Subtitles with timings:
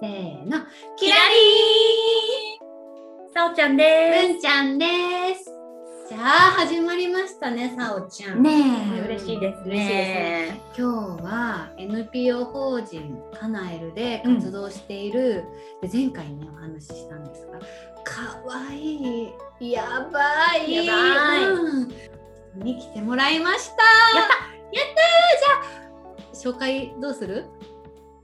[0.00, 0.58] せーの
[0.96, 1.16] キラ
[3.32, 4.86] さおちゃんでリー文ちゃんで
[5.36, 5.50] す。
[6.08, 6.20] じゃあ
[6.58, 8.42] 始まりましたねさおちゃん。
[8.42, 8.54] ねう
[8.94, 10.60] んえ、嬉しいです嬉しいね。
[10.76, 15.44] 今日は NPO 法人カナエルで活動している、
[15.80, 17.60] で前回ねお話ししたんですが
[18.04, 19.72] かわいい。
[19.72, 20.84] やばい。
[20.84, 21.44] やばい。
[21.44, 21.88] うん。
[22.64, 23.72] に来てもらいました。
[24.18, 24.34] やった。
[24.76, 26.44] やったー。
[26.44, 26.54] じゃあ。
[26.54, 27.46] 紹介どうする？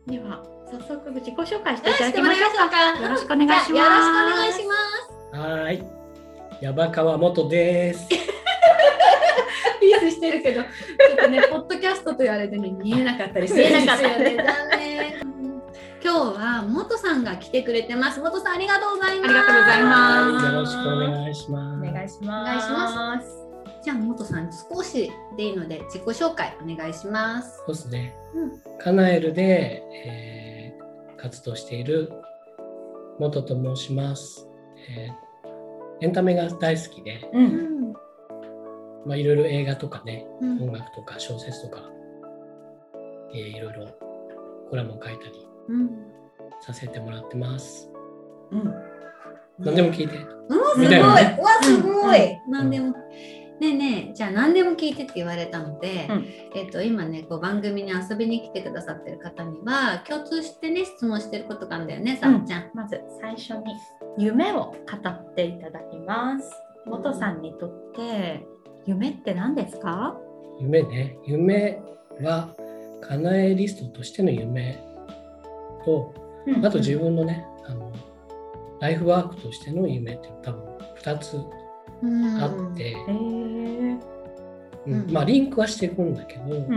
[0.06, 3.02] では早速自己紹介していただきましょうか。
[3.02, 4.74] よろしくお願いしますじゃあよろしくお願いしま
[5.34, 5.82] すはーい。
[6.60, 8.08] 山川元です。
[8.08, 10.68] ピースしてるけど、ちょ
[11.14, 14.36] っとね、 ポッドキャストと言われてね、見えなかったりするんですよね。
[14.70, 15.20] 残念。
[16.02, 18.20] 今日は元さんが来てくれてます。
[18.20, 19.30] 元さんありがとうございます。
[19.30, 20.82] ありがとうございますよろしくお
[21.12, 21.88] 願いします。
[21.88, 22.28] お願いします。
[22.28, 23.46] お願いします。
[23.82, 27.56] じゃあ元さん少しでいいので自己紹介お願いします。
[27.58, 28.14] そうですね。
[28.34, 30.49] うんカナエルで、えー
[31.20, 32.12] 活動している
[33.18, 34.46] 元と申します。
[34.88, 35.30] えー
[36.02, 37.38] エンタメが大好きで、う。
[37.38, 37.46] うん
[37.90, 37.92] ん。
[39.04, 41.90] まあ、いろいろ映画とかね、うん音楽とか小説とか、
[43.34, 43.86] えーいろいろ
[44.70, 45.90] コラムを書いたりうん。
[46.62, 47.90] させてもらってます。
[48.50, 48.74] うん。
[49.58, 50.16] 何でも聞いて。
[50.16, 50.88] うん、すごい。
[50.88, 51.18] ねわ、
[51.62, 52.32] すごい。
[52.46, 52.94] うん何でも。
[53.60, 62.70] ねえねえ、じゃあ何でも聞いてって言われたので、うんえっと今ねこう番組に遊びに来てくださってる方には共通してね質問してることがあるんだよね、さっちゃん。
[62.74, 63.74] まず最初に
[64.18, 64.74] 夢を語
[65.08, 66.50] っていただきます。
[66.86, 68.46] 元さんにとって
[68.86, 70.16] 夢って何ですか？
[70.58, 71.18] 夢ね。
[71.26, 71.82] 夢
[72.22, 72.48] は、
[73.02, 74.82] 叶えリストとしての夢
[75.84, 76.14] と、
[76.62, 77.92] あと自分のね、あの
[78.80, 80.64] ライフワークとしての夢って多分
[81.02, 81.44] 2つうん
[82.40, 82.94] あって。
[83.08, 84.00] うん。
[84.86, 85.12] うん。
[85.12, 86.76] まあリンクはしていくんだけど、ううんう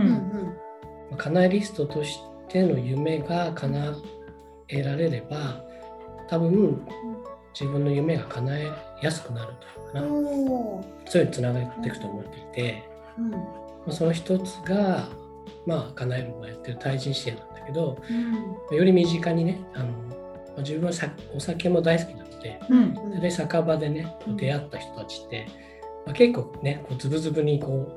[1.10, 2.18] まあ叶えリストとし
[2.48, 3.94] ての夢が叶
[4.68, 5.62] えられれば
[6.28, 6.86] 多分
[7.58, 12.82] 自分の夢が叶えやすくなるというかな、そういうつながっていくと思っていて、
[13.18, 13.30] うん。
[13.30, 13.38] ま
[13.88, 15.08] あ、その一つが
[15.66, 17.96] まあ叶えるがやってる対人支援なんだけど
[18.70, 20.23] より身近にねあの、まあ、
[20.58, 22.94] 自分はさお酒も大好きなのでうん。
[23.14, 24.06] うんで酒場でね
[24.36, 25.46] 出会った人たちって、
[26.04, 27.92] まあ、結構ねこうズブズブにこ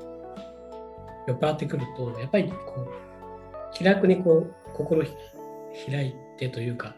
[1.26, 5.12] う酔っ払ってくるとやっぱりこう気楽にこう心ひ
[5.90, 6.96] 開いてというか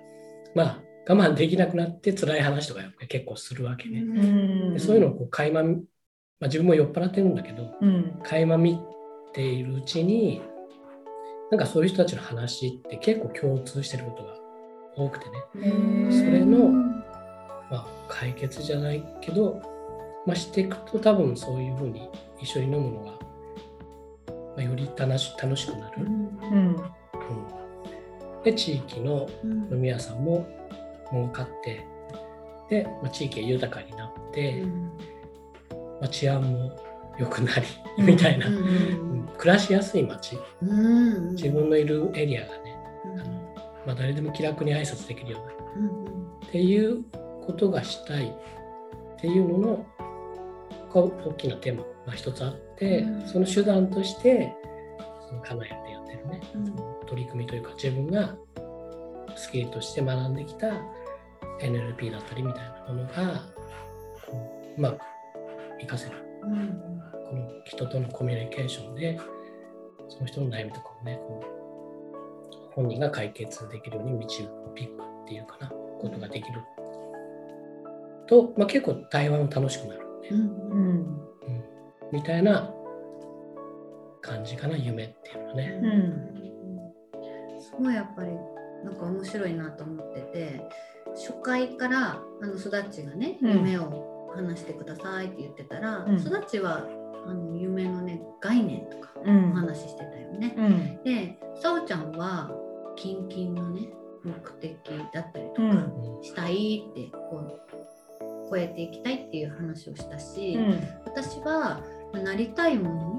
[0.55, 4.01] まあ我慢できなくなって辛い話とかやっぱり結構するわけね。
[4.01, 5.83] うんでそういうのをこう垣間見、ま
[6.43, 8.21] あ、自分も酔っ払ってるんだけどうん。
[8.23, 8.81] 垣間見
[9.33, 10.43] ているうちに
[11.51, 14.40] なんかそういう人たちの話って結構共通してることが
[14.97, 15.33] 多くてね。
[15.55, 16.91] うんそれの
[17.71, 19.63] まあ、解決じゃないけど、
[20.27, 22.09] まあ、していくと多分そういうふうに
[22.41, 23.19] 一緒に飲むのが、ま
[24.59, 26.09] あ、より楽し楽しくなる、うん。
[26.09, 26.77] うん。
[28.43, 29.51] で地域のうん。
[29.73, 30.47] 飲み屋さんも
[31.11, 31.87] 儲かって
[32.69, 34.65] で、まあ、地域が豊かになって、
[36.01, 36.73] まあ、治安も
[37.19, 37.63] 良くなり
[37.99, 38.07] うん。
[38.07, 38.55] みたいな、うん。
[38.57, 39.29] うん。
[39.39, 40.39] 暮らしやすい街。
[40.63, 41.35] うん。
[41.35, 43.21] 自分のいるエリアがねうん。
[43.21, 43.40] あの、
[43.87, 45.87] まあ、誰でも気楽に挨拶できるような。
[46.05, 46.21] うん
[46.51, 47.05] っていう
[47.47, 48.27] ことがしたい。
[48.27, 49.87] っていうのの
[50.93, 53.29] が大きなテーマが一つあって、うん。
[53.29, 54.53] その手段として
[55.29, 57.07] そのカナエルでやってるね、うん。
[57.07, 58.35] 取り組みというか自分が
[59.37, 60.69] スキルとして学んできた
[61.61, 63.45] NLP だったりみたいなものが
[64.27, 64.99] こううまく
[65.81, 66.17] 活かせる。
[66.43, 67.01] うん。
[67.13, 69.21] この人とのコミュニケーションで
[70.09, 71.60] その人の悩みとかをねこう
[72.73, 76.61] 本人が解決できるように導くピックっていうかなことができる
[78.27, 80.07] と、まあ、結構対話も楽しくなる、ね。
[80.31, 80.77] うんうん。
[80.77, 81.31] うん
[82.13, 82.75] みたいな
[84.21, 85.81] 感じかな夢っていうのはね。
[85.83, 87.61] うん。
[87.61, 88.31] すごいやっぱり
[88.85, 90.61] なんか面白いなと思ってて
[91.15, 93.51] 初回からあの育ちがね、うん。
[93.59, 96.17] 夢を話してくださいって言ってたら、うん。
[96.17, 96.89] 育ちは
[97.27, 100.55] あの夢のね概念とかうんお話ししてたよね。
[100.57, 101.03] うん。
[101.05, 102.51] でさおちゃんは
[102.97, 103.89] キンキンのね
[104.25, 104.77] 目的
[105.13, 107.61] だったりとか、したいってこう
[108.51, 110.89] 超えていきたいっていう話をしたし、うん。
[111.07, 111.81] 私は
[112.13, 113.11] なりたいもの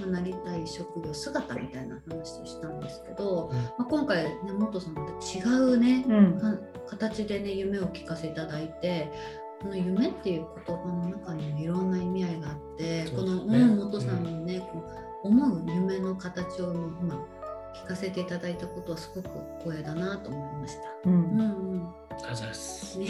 [0.00, 6.54] まあなりたい職業姿みたいな話をしたんですけど、うんまあ、今回ね元さんまた違うね、うんか
[6.88, 9.12] 形でね夢を聞かせていただいて
[9.62, 14.82] この夢っていう言葉の中にもいろんな意味合いがあって、この、そうですねうん、元さんのね、こ
[15.24, 17.14] う思う夢の形を今
[17.74, 19.28] 聞かせていただいたことはすごく
[19.60, 20.80] 光栄だなと思いました。
[21.04, 21.44] ううんんう
[21.76, 21.88] ん
[22.28, 22.98] あざっす。
[22.98, 23.06] ね、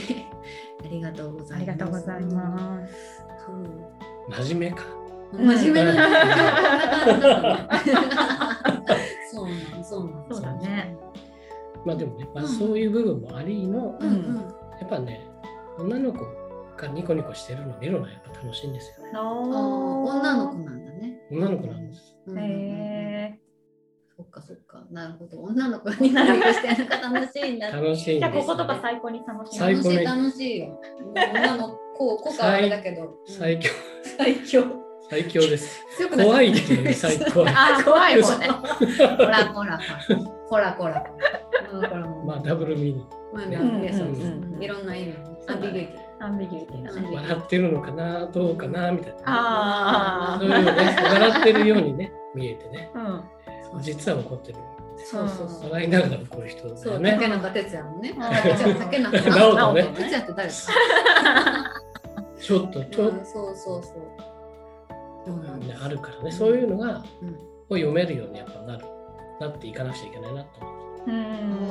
[0.84, 1.72] ありがとうござあいます。
[1.72, 2.94] りがとうございます。
[4.42, 4.48] す。
[4.50, 4.84] 真面目か。
[5.32, 5.92] そう真面目な
[9.30, 10.96] そうなんそうなんそうだね。
[11.84, 14.36] まあでもね、まあ、うんそういう部分もありの、うんうん
[14.80, 15.20] やっぱね、
[15.78, 16.24] 女の子
[16.80, 19.12] がニコニコしてるの見るのはやっぱ楽しいんですよね。
[19.14, 21.18] あー女の子なんだね。
[21.30, 22.16] 女の子なんです。
[22.26, 23.40] うんうんうんへ
[24.16, 24.84] そっかそっか。
[24.90, 25.40] なるほど。
[25.40, 27.70] 女の子になるしてるのが楽しいんだ。
[27.70, 28.46] 楽しいんじゃあですよ、ね。
[28.46, 29.60] こことか最高に楽しい。
[29.60, 30.80] 楽し最高ねい楽しいよ。
[31.14, 33.14] 女の子、子かあれだけど。
[33.26, 33.70] 最強、
[34.18, 34.64] 最強。
[35.08, 35.80] 最強です。
[36.14, 37.44] 怖いっていう最高。
[37.48, 38.48] あー怖いもんね。
[38.48, 39.78] ほらほら
[40.48, 41.02] ほらほら。
[41.72, 43.06] うんこれもまあダブルミニ。
[43.32, 45.14] まあねねそううんそういろんな意味。
[45.48, 46.09] アンビギュイティ。
[46.20, 47.08] アンビギュイティだね。
[47.08, 49.22] うん笑ってるのかな、どうかな、みたいな。
[49.24, 52.90] あそういうのね、笑ってるようにね、見えてね。
[52.94, 53.24] あ。
[53.72, 53.82] うん。
[53.82, 54.58] 実は怒ってる。
[54.98, 55.70] そうそうそう。
[55.70, 57.12] 笑いながら怒る人だそう、よね。
[57.12, 58.14] 竹中哲也もね。
[58.18, 60.74] 竹中哲也って誰ですか？
[62.38, 63.94] ちょっと、ちょっうんそうそうそう。
[65.82, 67.36] あるからね、そういうのが、うん
[67.70, 68.84] を読めるようにやっぱなる。
[69.40, 70.70] なっていかなくちゃいけないなと思
[71.06, 71.14] うん。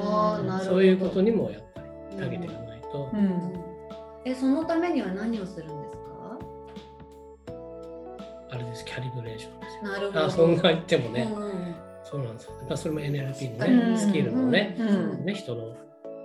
[0.01, 0.75] あーなるほどう。
[0.75, 1.81] そういうことにもやっぱ
[2.11, 3.17] り長けていかないとう。。
[3.17, 3.68] うんん
[4.25, 6.39] え、そのためには何をするんですか？
[8.51, 9.83] あれです、キャリブレーションですよ。
[9.83, 10.25] なるほど。
[10.25, 12.77] あ、そんな言ってもね、うんうんそうなんですよ。
[12.77, 15.75] それも NLP のうんね、スキルのね、うんね、人の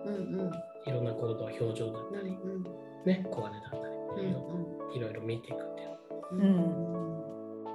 [0.06, 0.52] うんうん
[0.86, 2.64] いろんな行動、表情だったり、うん
[3.04, 3.76] ね、小金だった
[4.20, 5.88] り、うんいろいろ見ていくっていう。
[6.32, 7.24] うんうん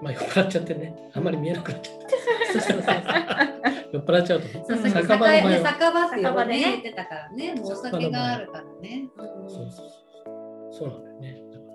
[0.01, 2.07] まあ酔っ払っちゃってね、あんまり見えなくなっちゃって。
[3.91, 5.69] 酔っ払っちゃうと酒場の場合ねは。
[5.71, 9.07] 酒場って呼てたからね、もうお酒があるからね。
[9.17, 10.08] うんそうそうそう。
[10.79, 11.41] そうなんだよね。
[11.51, 11.65] だか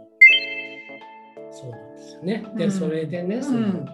[1.40, 2.44] らそうなんですよね。
[2.56, 2.70] で、うん。
[2.70, 3.86] それでね、その,、うん。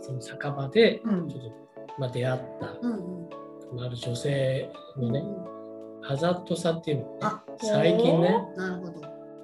[0.00, 1.28] その酒場で、うん。
[1.28, 1.50] ちょっと、
[1.98, 5.24] まあ、出会った、ある女性のね、
[6.06, 8.92] あざとさっていうのをねあ、最近ね、なるほど。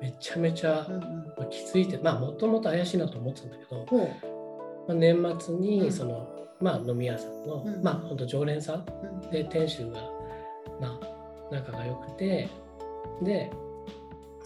[0.00, 0.86] めちゃめちゃ、
[1.38, 3.86] まあ、気づいて、まあ、もともと怪しいなと思ってたんだけど。
[4.88, 5.60] まあ、年末うん。
[5.62, 6.28] に、その、
[6.60, 7.82] まあ、飲み屋さんの、うん。
[7.82, 8.84] まあ、本当常連さん。
[9.30, 10.00] で、店主が、
[10.80, 11.00] まあ、
[11.50, 12.48] 仲が良くて、
[13.22, 13.50] で、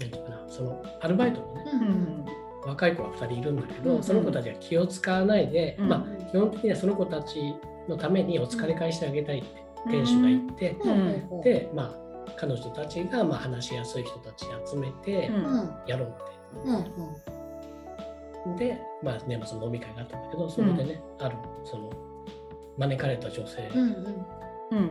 [0.09, 2.25] ていうかな、その、アルバイトのね、うんうん。
[2.67, 7.55] 若い子が2人いるんだけど、うんその子たちが気を使わないで、うんまあ、基本的にはその子たち
[7.89, 16.13] のためにお疲れ返してあげたいって店主が言って、ほうほうほう、で、まあ、彼女たちがまあ話しやすい人たち集めてうんうんやろうっ
[16.65, 16.85] うんうん
[18.57, 18.65] て。
[18.67, 21.91] で、まあ、年末の飲み会があったんだけど、それでね、ある、その、
[22.79, 24.27] 招かれた女性うんうん
[24.71, 24.91] うん。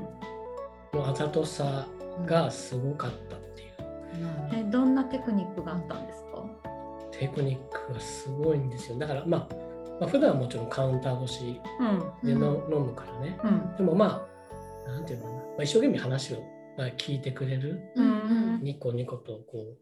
[0.94, 1.88] のあざとさ
[2.19, 3.38] うんがすごかった
[4.53, 6.44] え、どんなテクニックがあったんですか？
[7.11, 8.97] テクニックがすごいんですよ。
[8.97, 9.56] だから、まあ、
[10.00, 11.59] まあ、普段はもちろんカウンター越し
[12.23, 12.29] うん。
[12.29, 13.38] 飲むからね。
[13.44, 13.75] うん。
[13.75, 14.25] でもま
[14.88, 16.38] あ、なんていうのかな、まあ、一生懸命話を、
[16.77, 17.81] まあ、聞いてくれる、
[18.61, 19.77] ニコニコとこう、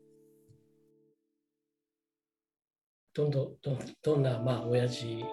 [3.14, 5.24] どんどんどんどんな、まあ、親父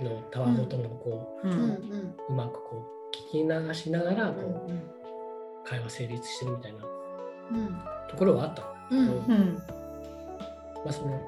[0.00, 1.48] のたわごともこう。
[1.48, 2.84] うんうんう、うまくこ
[3.32, 4.80] う、聞き流しながら、こうんう、
[5.64, 6.78] 会話成立してるみたいな
[7.52, 8.62] うんところはあった。
[8.62, 8.64] ん。
[8.64, 9.54] だけど、うんうん。
[10.84, 11.20] まあ、その、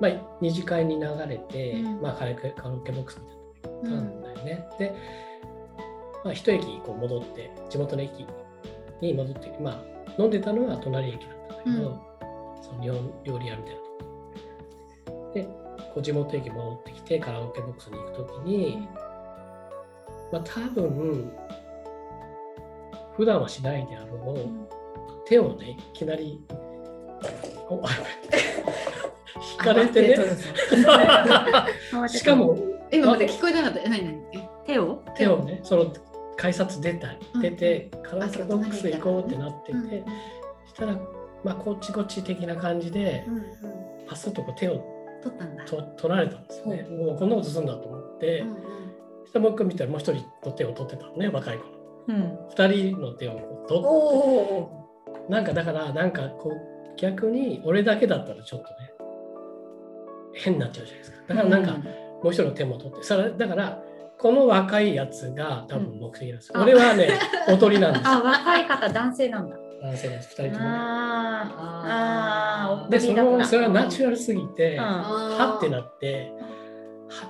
[0.00, 2.00] まあ、二次会に流れて、うん。
[2.00, 4.68] まあ、カラオケカラオケボックスみたいなのに行ったんだよね。
[4.78, 4.94] で、
[6.24, 8.26] まあ、一駅こう戻って、地元の駅
[9.00, 9.82] に戻って、まあ、
[10.18, 12.00] 飲んでたのは隣駅だったんだけど、うん。
[12.62, 13.80] その料料理屋みたいな
[15.04, 18.88] とこで、こう地元駅戻ってきて、カラオケボックスに行くときに、
[20.32, 21.32] まあ、多分、
[23.16, 24.71] 普段はしないであろう、
[25.32, 26.38] 手をね、いきなり、
[29.50, 30.16] 引かれてね。
[32.06, 32.58] しかも
[32.92, 33.80] 今まで聞こえなかった。
[33.80, 34.22] え、何何？
[34.34, 34.48] え？
[34.66, 35.02] 手を？
[35.16, 35.90] 手をねその
[36.36, 39.88] 改札出たうん出てカラオケボックス行こうってなってて、うんうん。
[40.66, 40.98] したら
[41.42, 43.44] まあこっちこっち的な感じでうんうん。
[44.06, 44.84] パスッとこう手を
[45.22, 45.64] 取ったんだ。
[45.64, 48.56] と取られたんですよね、もうこんなことするんだと思って、うんうん。
[49.22, 51.72] そしたらもう一回見たらもう一人の手を取ってたのね若い子の。
[52.08, 52.38] うん。
[52.50, 54.81] 二人の手を取っおお。
[55.28, 58.74] なんかだからなんかこう逆に俺だけだったらちょっとね
[60.34, 61.18] 変になっちゃうじゃないですか。
[61.28, 61.72] だからなんか、
[62.22, 63.82] もう一人の手も取ってそれだから
[64.18, 66.62] この若いやつが多分目的なんですよ、うん。
[66.62, 68.04] 俺はね おとりなんです。
[68.04, 69.56] よあ、若い方、男性なんだ。
[69.82, 70.70] 男性です2人とも。
[70.70, 72.72] ねああ。
[72.78, 72.88] ああ。
[72.88, 74.82] でそのそれはナチュララルすぎて、うん。
[74.82, 76.32] はってなって
[77.08, 77.26] は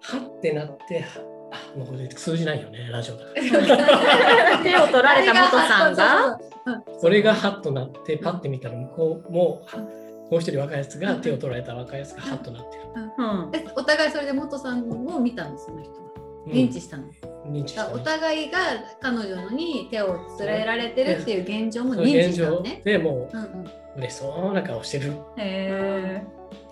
[0.00, 1.37] はってなってはあ
[1.76, 4.58] もうこれ通じないよねラジオだから。
[4.62, 6.38] 手を取られた元さんが。
[7.02, 12.82] 俺がハッとなってパッて見たら向こうもはもう一人若いやつが手を取られた若いやつがハッとなってる、
[13.18, 13.50] うん。
[13.54, 15.98] えお互いそれで元さんを見たんですその人は？
[16.46, 16.52] うん。
[16.52, 17.04] 認知したの、
[17.46, 17.92] 認知したね。
[17.94, 18.58] お互いが
[19.00, 22.82] 彼女に手をつらえられてるっていう現状も認知現状したのね。
[22.84, 23.46] でもうんうん。
[23.46, 25.12] う嬉しそうな顔してる。
[25.38, 26.22] へ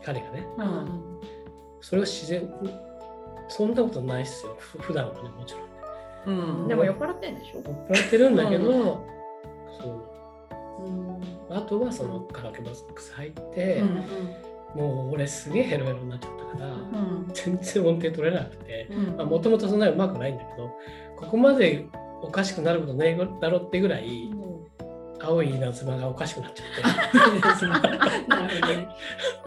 [0.04, 0.46] 彼がね。
[0.58, 0.68] ーうん。
[0.78, 1.16] うん
[1.80, 2.40] それは自然
[3.48, 4.56] そんなことないっすよ。
[4.58, 5.68] ふ普段はねもちろんね。
[6.26, 6.68] うん。
[6.68, 7.62] でも酔っ払ってんでしょ？
[7.66, 8.72] 酔っ払ってるんだけど、
[9.80, 10.84] そう。
[10.84, 11.06] うん
[11.48, 13.96] あとはそのカラオケボックス入って、うん
[14.74, 17.30] もう俺すげえヘロヘロになっちゃったから、うん。
[17.32, 18.88] 全然音程取れなくて
[19.18, 19.28] うん。
[19.28, 20.70] もともとそんなにうまくないんだけど
[21.16, 21.86] ここまで
[22.22, 24.30] おかしくなることねえだろってぐらい
[25.22, 26.66] 青い稲妻がおかしくなっちゃっ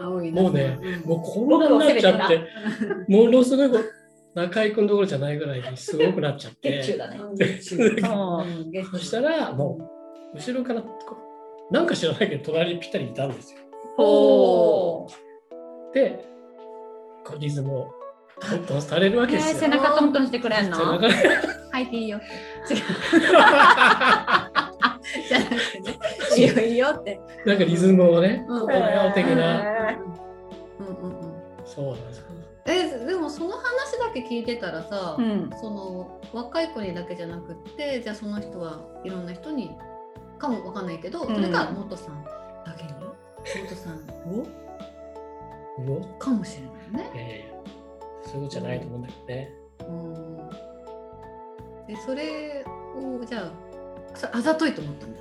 [0.30, 1.02] もうねん。
[1.04, 2.40] もうこんなになっちゃって
[3.08, 3.70] ものすごい
[4.34, 6.82] 中居君どころじゃないぐらいすごくなっちゃって。
[6.82, 6.92] そ
[8.98, 9.78] したらも
[10.34, 10.88] う後ろからこ
[11.70, 13.60] うなんか知らないけど隣にぴったりいたんですよ。
[13.96, 15.06] ほ
[15.92, 16.24] で
[17.24, 17.90] こうリズムを
[18.40, 19.60] トントンされるわけですよ。
[19.60, 20.76] 背中トントンしてくれんの？
[20.78, 21.08] 背中。
[21.08, 21.14] で
[21.72, 22.18] 履いていいよ。
[22.18, 22.20] 違
[22.74, 22.76] う。
[26.36, 27.20] いいよいいよって。
[27.46, 29.92] なんかリズムをね、うんこのよ的な。
[29.92, 29.98] へ
[30.78, 31.32] うんうんうん。
[31.64, 32.24] そうなんですよ。
[32.66, 33.62] えでもその話
[33.98, 39.70] だけ聞いてたらさ、うんその若い子にだけじゃなくってじゃあその人はいろんな人に
[40.38, 42.30] かもわかんないけど、うんそれが元さんだ
[42.76, 42.92] けに
[43.64, 43.94] 元さん
[44.30, 44.44] を？
[46.18, 47.10] かもしれないね。
[47.14, 47.54] ええ
[48.22, 49.52] そういうことじゃないと思うんだけどね。
[49.80, 50.36] うん
[51.88, 55.20] でそれをじゃああざといと思ったんだ。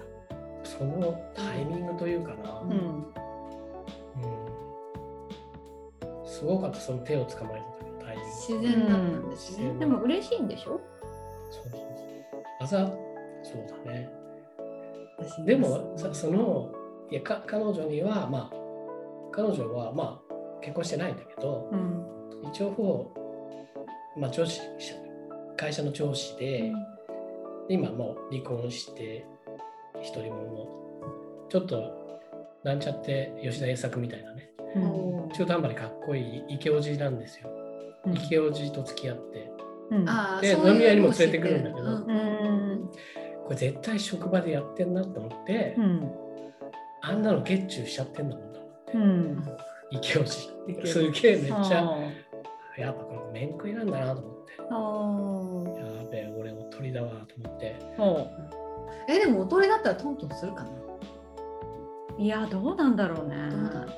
[0.77, 2.69] そのタイミングというかな、うん。
[2.69, 2.77] うん。
[2.77, 3.09] うん
[6.25, 8.29] すごかった、その手を捕まえた時のタイミング。
[8.29, 9.65] 自然だったんですね。
[9.65, 9.79] うん。
[9.79, 10.79] でも嬉しいんでしょ？
[11.49, 11.81] そうそうそう。
[12.61, 12.87] あざ、
[13.43, 14.09] そうだね。
[15.17, 16.71] 私でも、さその、
[17.11, 18.55] いやか彼女には、まあ、
[19.31, 22.05] 彼女は、まあ、結婚してないんだけど、うん。
[22.53, 23.11] 一応、
[24.15, 24.61] まあ、上司、
[25.57, 26.71] 会社の上司で、
[27.67, 29.25] 今もう離婚して、
[30.01, 32.19] 一人ももう、ちょっと、
[32.63, 34.79] なんちゃって吉田栄作みたいなね、う
[35.27, 35.29] ん。
[35.29, 37.49] 中途半端にかっこいいイケオジなんですよ。
[38.05, 38.13] うん。
[38.13, 39.51] イケオジと付き合って、
[39.91, 40.05] うん。
[40.41, 41.87] で飲み屋にも連れてくるんだけど。
[41.87, 42.89] ううん。
[43.43, 46.11] これ絶対職場でやってんなと思って、うん。
[47.01, 49.43] あんなのゲッチューしちゃってんだもんと思って、うん。
[49.91, 50.31] イケオジ。
[50.85, 57.75] すげえめっちゃ、あやっぱこれ面食いなんだなと思って、やべえ、俺おとりだわと思って、
[59.07, 60.69] えでもおとりだったらトントンするかな。
[60.69, 63.35] ういやどうなんだろうね。
[63.49, 63.91] どうだろ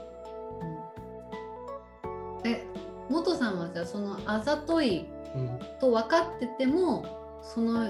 [2.03, 2.65] う、うん、え
[3.09, 7.87] 元さんはじゃあそのあざというん、と分かっててもその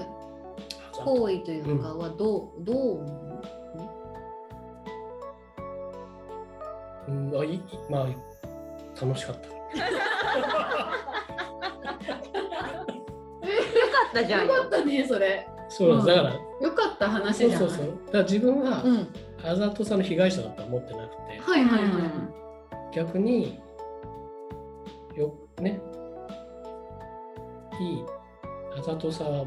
[1.04, 3.42] 行為というかはどう、どう思
[7.08, 7.10] う？
[7.10, 8.06] ん、あいいまあ、
[9.04, 9.48] 楽しかった。
[9.52, 9.54] よ
[13.88, 14.64] かったじゃんよ。
[14.70, 16.40] たねそれそうなんです、だから、よ
[16.74, 17.58] かった話じゃない？
[17.58, 17.86] そうそうそう。
[18.06, 19.08] だから自分はうん、
[19.44, 23.58] あざとさの被害者だとは思ってなくて、はいはいはい、逆に
[25.16, 25.80] よね。
[27.80, 28.04] いい
[28.76, 29.44] あざとさは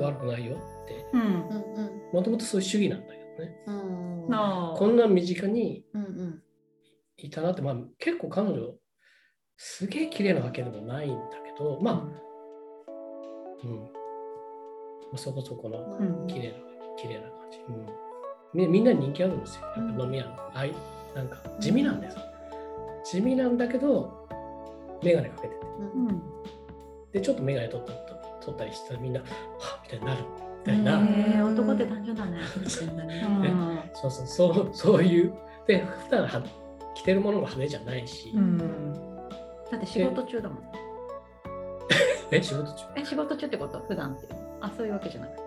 [0.00, 1.06] 悪くないよって。
[1.12, 2.12] うんうんうん。
[2.12, 3.56] もともとそういう主義なんだけどね。
[3.66, 6.42] うんなあこんな身近にうんうん。
[7.16, 8.74] いたなって、まあ、結構彼女
[9.56, 11.94] すげえ綺麗なわけでもないんだけどまあ、
[13.64, 13.76] うん。
[13.80, 13.99] まあ、
[15.16, 16.26] そこそこのうん。
[16.26, 16.54] 綺麗な
[16.96, 17.86] 綺麗な感じ、うん。
[18.54, 19.62] みみんなに人気あるんですよ。
[19.76, 20.36] やっぱ飲み屋の。
[20.54, 20.74] あい
[21.14, 22.16] なんか地味なんです
[23.04, 24.28] 地味なんだけど
[25.02, 25.60] 眼鏡かけてて。
[27.12, 27.92] でちょっと眼鏡取った
[28.44, 29.28] 取ったりしたらみんなはっ
[29.82, 30.22] みたいになる
[30.60, 31.00] みたいな、
[31.36, 32.38] え男って単純だね。
[32.68, 35.34] そうだねうんそうそうそうそういう。
[35.66, 36.42] で普段は
[36.94, 38.58] 着てるものも派手じゃないし、うん。
[38.58, 40.58] だって仕事中だもん。
[42.30, 42.84] え仕事中？
[42.96, 43.80] え仕事中ってこと？
[43.88, 44.28] 普段って
[44.60, 45.42] あそういうわけじゃなくて。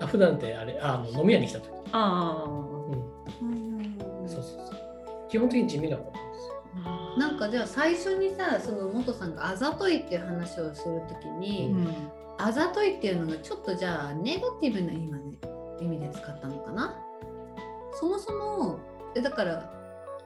[0.00, 4.28] あ普段ってあれああの飲み屋に来た時、あうん、うん。
[4.28, 5.28] そうそうそう。
[5.28, 11.88] 基本的に地味な子なんですなんかじゃあ最初にさその元さんがあざといっていう話をするときに、うん。
[12.38, 15.38] あざといっていうのがちょっとじゃあネガティブな意味
[15.78, 16.96] で意味で使ったのかな？
[17.94, 18.78] そもそも
[19.16, 19.72] えだから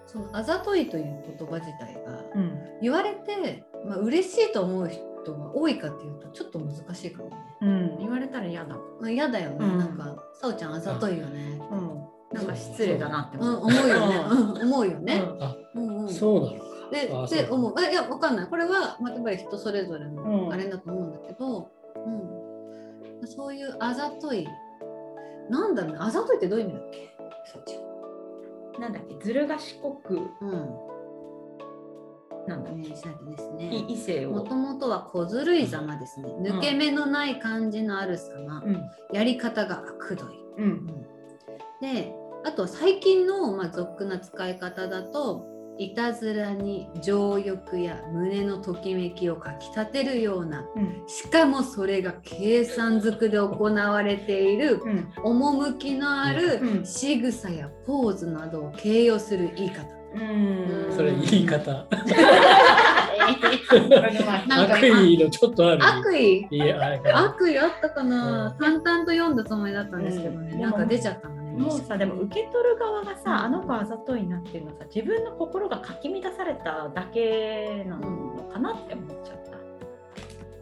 [0.07, 2.59] そのあざといという言葉自体がうん。
[2.83, 7.37] 言われて、まあ嬉しいと思う人が多いかっていうとちょっと難しいかもね。
[7.61, 7.99] うん。
[7.99, 8.77] 言われたら嫌だ。
[9.01, 9.79] まあ嫌だよね、うん。
[9.79, 12.03] なんか「さおちゃんあざといよね」うん。
[12.33, 13.45] なんか失礼だなってう。
[13.45, 13.61] ん、思う。
[13.61, 15.23] 思うよね、うん、思うよね。
[15.39, 16.09] あうんうん。
[16.09, 16.65] そうなのか。
[16.91, 17.75] であってそう思う。
[17.77, 18.47] あいやわかんない。
[18.47, 20.53] これは、まあ、やっぱり人それぞれうのん。
[20.53, 23.27] あれだと思うんだけど、うん。
[23.27, 24.49] そういうあざとい。
[25.51, 25.99] なんだろうね。
[26.01, 27.17] あざといってどういう意味だっけ？
[27.53, 27.79] そうち
[28.81, 29.15] なんだっけ？
[29.25, 30.19] ずる賢く。
[30.41, 30.92] ゃんうん
[32.47, 33.75] なんだっイメージだけですけ、ね。
[33.75, 34.33] い異性を。
[34.33, 36.29] もともとは小ずるいざまですね。
[36.41, 38.83] 抜け目のない感じのある様、うん。
[39.13, 40.87] やり方がくどい、うん。
[41.81, 45.47] であと最近の、まあ、俗な使い方だと
[45.79, 51.05] いたずらに情欲や胸のときめきをかきたてるようなうん。
[51.07, 55.13] しかもそれが計算づくで行われているうん。
[55.23, 56.87] 趣のあるうん。
[56.87, 60.02] 仕草やポーズなどを形容する言い方。
[60.15, 61.87] うんそれ言い方。
[64.51, 65.85] 悪意のちょっとある。
[65.85, 66.47] 悪意？
[67.13, 71.43] 悪意あったかな、うん淡々と読んだつもりだったんですけどね、うんなんか出ちゃったのね。
[71.53, 79.53] もうさでも受け取る側がさあの子あざといなっていうのはさ自分の心がかき乱されただけなのかなって思っちゃった。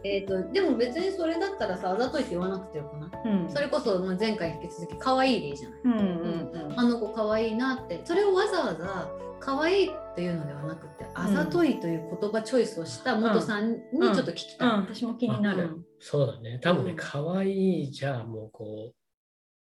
[0.03, 3.09] えー、とでも別にそれだったらさあざといって言わなくてよくない？
[3.43, 5.79] うんそれこそまあ前回に引き続き可愛いでいいじゃない。
[5.83, 9.07] うんうんあの子可愛いなってそれをわざわざ
[9.41, 14.69] 可愛いっていうのではなくて、あざといという言葉チョイスをした元さんにちょっと聞きたい。
[14.69, 15.77] うん、私も気になる。
[15.99, 16.59] そうだね。
[16.61, 18.95] 多分ね、うん可愛いじゃもうこう、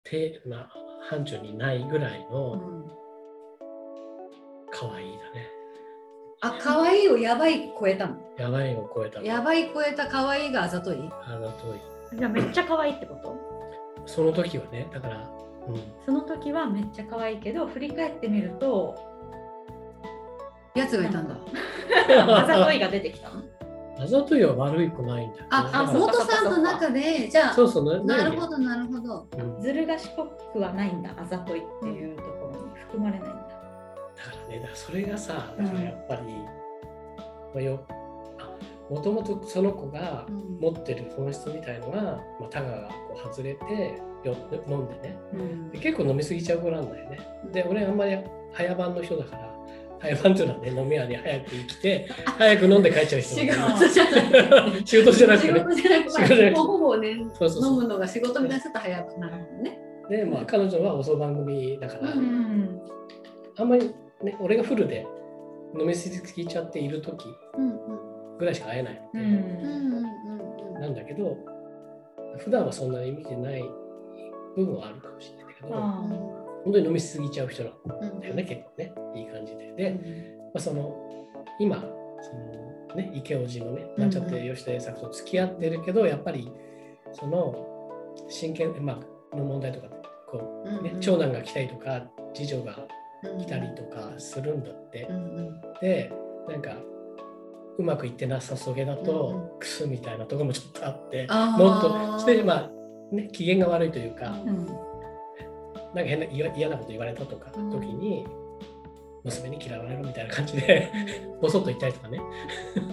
[0.04, 0.70] 手、まあ、
[1.10, 2.92] 範疇にないぐらいうのん
[4.72, 5.48] 可愛いだね。
[6.42, 8.18] あ可愛いをやばい超えたの？
[8.38, 9.26] やばいを超えたの。
[9.26, 10.98] やばい超えた可愛いがあざとい？
[11.24, 12.18] あざとい。
[12.18, 13.38] じゃあめっちゃ可愛いってこと？
[14.08, 15.30] その時はね、だから、
[15.68, 18.96] うん、その時はめっちゃ可愛いけど振り返ってみると
[20.76, 21.36] やつがいたんだ。
[22.42, 23.42] あざといが出てきたの？
[24.00, 25.46] あざといは悪い子ないんだ。
[25.50, 29.28] あだから元さんの中でじゃあそうそう、ななるほどなるほど。
[29.38, 30.24] うんずる賢
[30.54, 33.34] くはないんだあざといっていうところに含まれないんだ。
[33.34, 37.80] だからね、だからそれがさ、だからやっぱり、まあ、よ
[38.90, 44.36] もともとその子がうん持ってる本質みたいのが、まあ、タガがこう外れてよ
[44.68, 47.20] 飲んでねうんで結構飲みすぎちゃう子なんだよね。
[47.52, 48.18] で俺あんまり
[48.52, 49.51] 早番の人だから
[50.02, 54.32] 早番っていうのはね飲み屋に早く生きて早く飲んで帰っちゃう人仕事じゃない。
[54.32, 55.60] ら仕事じゃなく仕てね。
[55.60, 59.80] 仕事じゃなくてほぼほぼねそうそうそう飲むのが仕事みたいにすると早くなるもんね。
[60.10, 62.82] で、まあ、彼女は遅番組だから、うんん。
[63.58, 65.06] あんまりね俺がフルで
[65.80, 67.26] 飲みすぎちゃっている時
[67.58, 69.20] うんうんぐらいしか会えないので。
[69.20, 69.26] うん。
[69.26, 71.38] うんうんうんなんだけど
[72.40, 73.64] 普段はそんなに見てない
[74.56, 76.04] 部分はあるかもしれないけど、あ
[76.64, 79.72] 本当に飲みすぎちゃう人なんうんだよね、結構ねいい感じで。
[79.74, 79.92] で、
[80.54, 80.96] まあ、その
[81.60, 86.52] 今その、ね、池叔父のねなんちゃって吉田栄作と付き合ってるけど、やっぱり
[87.14, 87.68] その
[88.30, 89.00] 真剣、ま
[89.32, 89.88] あの問題とか
[90.30, 92.78] こう、ねうんうん長男が来たりとか次女が
[93.24, 95.08] うん来たりとかするんだって。
[95.10, 96.12] うんうんで
[96.48, 96.76] なんか
[97.78, 101.28] うまくいってなさそげだと、うんうクスみたいなところもちょっとあって。
[101.58, 102.70] もっとしてまあ
[103.16, 104.91] ね機嫌が悪いというか、うん。
[105.94, 107.72] なんか変な嫌嫌なこと言われたとかうん。
[107.72, 108.26] 時に、
[109.24, 110.92] 娘に嫌われるみたいな感じで
[111.42, 112.20] ぼそっと言ったりとかね。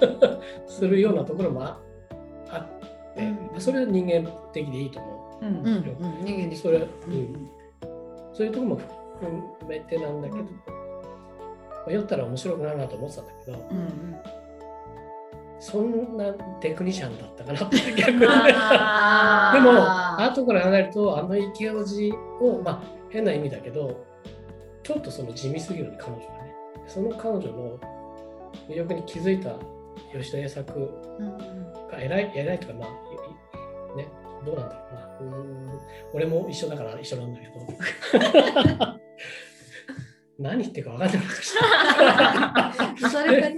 [0.67, 1.81] するようなところもあ
[2.51, 3.23] あって、
[3.55, 3.61] うん。
[3.61, 5.45] それは人間的でいいと思う。
[5.45, 5.49] ん。
[5.49, 5.67] うん。
[5.67, 6.25] うん。
[6.25, 6.51] 人間う。
[6.51, 7.13] でそれ、ううん。
[7.15, 7.51] ん
[8.33, 10.51] そういうところも含めてなんだけど、ま
[11.89, 14.38] あ酔ったら面白くなるなと思ってたんだけど、うん
[15.61, 18.27] そんなテクニシャンだったかなって逆に。
[18.29, 24.05] あ でも後から考えるとあの池叔父を、まあ、変な意味だけど
[24.83, 26.55] ちょっとその地味すぎるね彼女がね。
[26.87, 27.79] その彼女の
[28.69, 29.51] 魅力に気づいた
[30.13, 30.73] 吉田栄作
[31.19, 31.39] うん
[31.91, 34.09] が偉い偉いとかまあいいね
[34.47, 35.01] どうなんだろうな。
[35.21, 35.81] うーん。
[36.15, 37.53] 俺も一緒だから一緒なんだけど
[40.39, 43.57] 何言ってるか分かんなかったしそれがね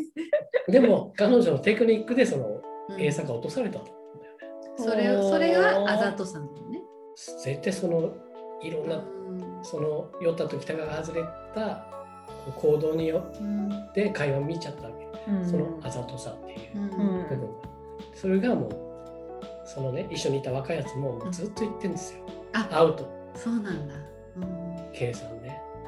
[0.69, 3.01] でも彼女のテクニックでそのうん。
[3.01, 4.67] 栄作が落とされたと思うんだよね。
[4.77, 6.81] それをそれがあざとさなのね。
[7.45, 8.15] 絶対その
[8.63, 9.01] いろんなう
[9.61, 9.65] ん。
[9.65, 11.87] その酔った時タガが外れた
[12.57, 13.73] 行動にようん。
[13.73, 15.49] って会話を見ちゃったわけ、うん。
[15.49, 16.83] そのあざとさっていううん。
[16.83, 17.47] うん部分が、
[18.15, 18.71] それがもう
[19.67, 23.95] そのね一緒にいた若いやつもずっと言ってるんですよ、あアウトそうなんだ。
[24.37, 24.71] うん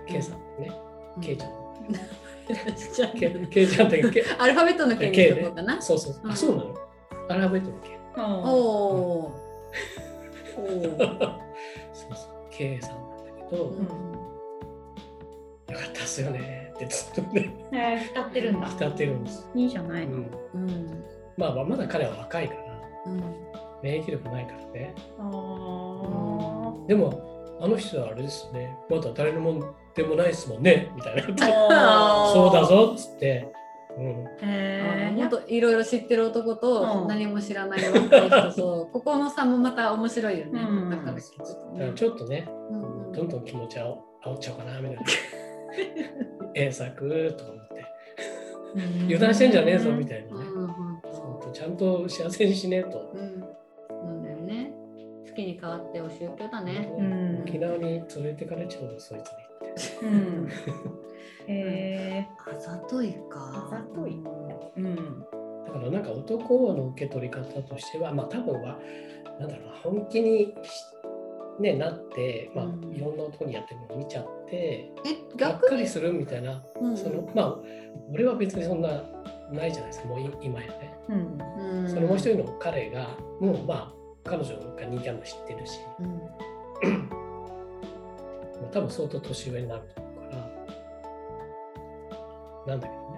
[0.06, 0.68] K さんね。
[0.68, 0.76] さん。
[1.20, 1.50] ね、K ちゃん。
[3.48, 3.86] K, ちゃん。
[3.88, 4.02] って
[4.38, 5.80] アルファベットの K にしとこうかな。
[5.82, 6.30] そうそう、うん。
[6.30, 6.74] あそうなの。
[7.28, 8.26] アルファベットの K おおお。
[10.58, 10.62] お
[11.92, 12.32] そうそう。
[12.50, 13.58] K さんなんだけど、お。
[15.72, 17.52] よかったっすよねってずっとね。
[17.72, 18.66] えー、浸ってるんだ。
[18.66, 20.18] 浸ってるんです、いいじゃないの。
[20.54, 21.04] うん、うん。
[21.36, 22.60] まあまだ彼は若いから。
[23.06, 23.22] うん。
[23.82, 24.94] 免疫力ないからね。
[25.18, 26.86] あー。
[26.86, 28.76] でもあの人はあれですよね。
[28.90, 30.90] まだ誰のもんでもないですもんね。
[30.96, 31.22] みたいな。
[32.32, 33.52] そうだぞっつって。
[33.94, 37.08] うん、へもっといろいろ知ってる男とうん。
[37.08, 40.60] 何も知らない若い人と、 ここの差もまた面白いよね。
[40.62, 40.90] うん。
[40.90, 41.92] だから。
[41.92, 43.06] ちょっとね、うん。
[43.06, 45.02] うんどんどん気持ちを煽っちゃおうかなみたいな。
[46.54, 47.84] 遠作とか思って、
[49.04, 50.46] 油断してんじゃねえぞみたいなね。
[50.54, 50.72] うんうん
[51.12, 53.12] そうちゃんと幸せにしねえと。
[55.32, 56.92] 好きに変わってお宗教だね。
[56.98, 57.42] うん。
[57.42, 59.34] 沖縄に連れてかれちゃうの、そいつに。
[59.38, 60.06] って。
[60.06, 60.48] うん。
[61.48, 63.66] へあざといか。
[63.66, 64.12] あざとい。
[64.76, 64.96] うん。
[65.64, 68.78] だからなんか男の受け取り方としては、まあ多分は、
[69.40, 70.84] なんだろうな、本気にし、
[71.58, 72.92] ね、なって、まあうん。
[72.94, 76.96] いろんな男にやってるのを見ちゃって、えがっかりするみたいな、うん。
[76.96, 77.58] そのまあ
[78.12, 79.02] 俺は別にそんな
[79.50, 80.94] ないじゃないですか、もうい今やね。
[81.08, 81.88] うんうん。
[81.88, 84.01] そのもう一人の彼が、もうまあ
[84.32, 86.06] 彼女が人気あるの知ってるし、うん。
[86.06, 86.22] ま
[88.64, 90.36] あ多分相当年上になると思うか
[92.66, 93.12] ら、なんだけどね。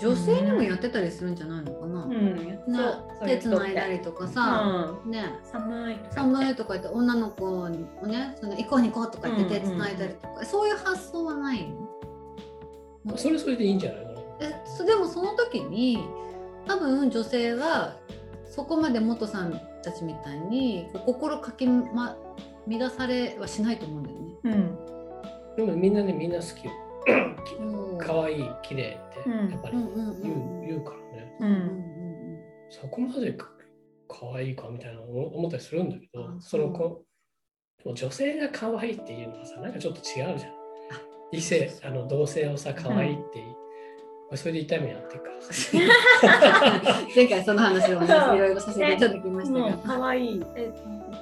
[0.00, 2.04] 女性にもやってたりするんじゃないのかな？
[2.04, 5.24] うんな手つないだりとかさ、うんね。
[5.42, 6.14] 寒いとか。
[6.14, 9.78] 寒いとか言って女の子をねその行こうに行こうとか言って手つうんうん。
[9.78, 11.68] ないだりとか、そういう発想はない
[13.04, 13.16] の？
[13.16, 14.10] それそれでいいんじゃないの？
[14.40, 16.06] えそでもその時に
[16.68, 17.96] 多分女性は
[18.44, 22.16] そこまで元さんたちみたいにこう心かき、ま、
[22.68, 24.34] 乱されはしないと思うんだよね。
[24.44, 24.90] うん
[25.56, 26.72] でもみんなね、みんな好きよ。
[27.58, 31.36] うん可愛い綺麗って、うんやっぱりうんうんうん言う,、うん言うからね。
[31.40, 32.40] ううんん
[32.70, 33.50] そこまでか
[34.08, 37.04] 可愛いかみたいな思思ったりするんだけどあ、その子、
[37.84, 40.52] 女性が可愛いっていうのはさ、なんかちょっと違うじゃん。
[41.32, 43.44] 異性、あの同性をさ、可愛いって、
[44.36, 46.98] それで痛い目やってるからさ。
[47.14, 49.78] 前回その話をねいろいろさせていただきましたが。
[49.78, 50.72] 可愛いえ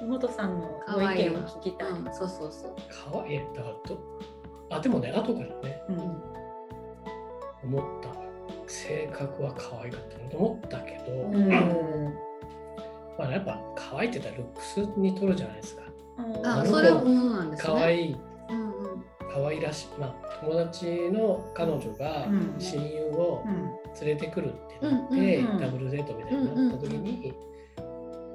[0.05, 1.89] 元さんのご意見を聞きたい。
[1.89, 2.75] うん、そうそうそう。
[3.11, 3.97] 可愛いだからと、
[4.69, 6.21] あ、でもね、後からね、うん
[7.63, 8.09] 思った。
[8.67, 11.49] 性格は可愛かったなと思ったけど、うん
[13.17, 15.81] まあやっぱ可愛いって言ったらルックスに取るじゃないですか。
[16.45, 17.73] あ、それものなんですね。
[17.73, 18.17] 可愛い。
[19.31, 22.55] 可愛らしい、まあ、友達の彼女がうん。
[22.57, 23.79] 親友をうん。
[24.05, 27.33] 連れてくるってなって、ダブルデートみたいになった時に、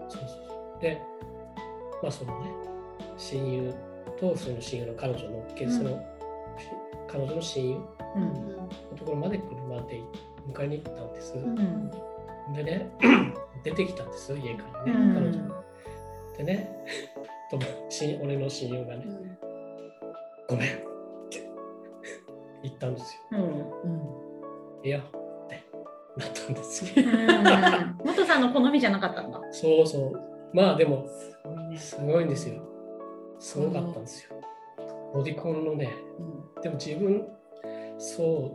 [0.09, 0.81] そうそうそう。
[0.81, 1.01] で
[2.03, 2.51] まあそのね
[3.17, 3.75] 親友
[4.19, 5.71] とその親友の彼女のっけ、うん。
[5.71, 6.69] そのし
[7.09, 7.83] 彼女の親友の
[8.17, 8.97] うん。
[8.97, 10.03] ところまで車で
[10.53, 11.91] 迎えに行ったんです、うん。
[12.53, 12.91] でね
[13.63, 15.15] 出てきたんです家からね、うん。
[15.15, 15.65] 彼女
[16.37, 16.85] でね
[17.51, 19.44] と親俺の親友がね、うん
[20.49, 20.79] ごめんっ
[21.31, 21.49] て
[22.63, 23.89] 言ったんですよう
[24.83, 25.03] んいやっ
[25.49, 25.65] て
[26.17, 26.91] なったんですよ。
[26.97, 29.41] うん元さんの好みじゃなかったんだ。
[29.51, 30.13] そうそう。
[30.53, 31.09] まあでも、
[31.77, 32.63] すごいんですよ。
[33.41, 34.41] すごかったんですよ。
[35.13, 37.27] ボディコンのね、うんでも自分、
[37.99, 38.55] そ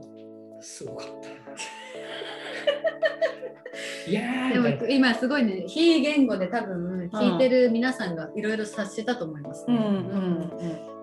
[0.60, 1.30] う、すごかった。
[4.07, 9.77] いやーでも今すごいね、非言語で多分聞いてる皆さんがいろいろ察したと思います、ね。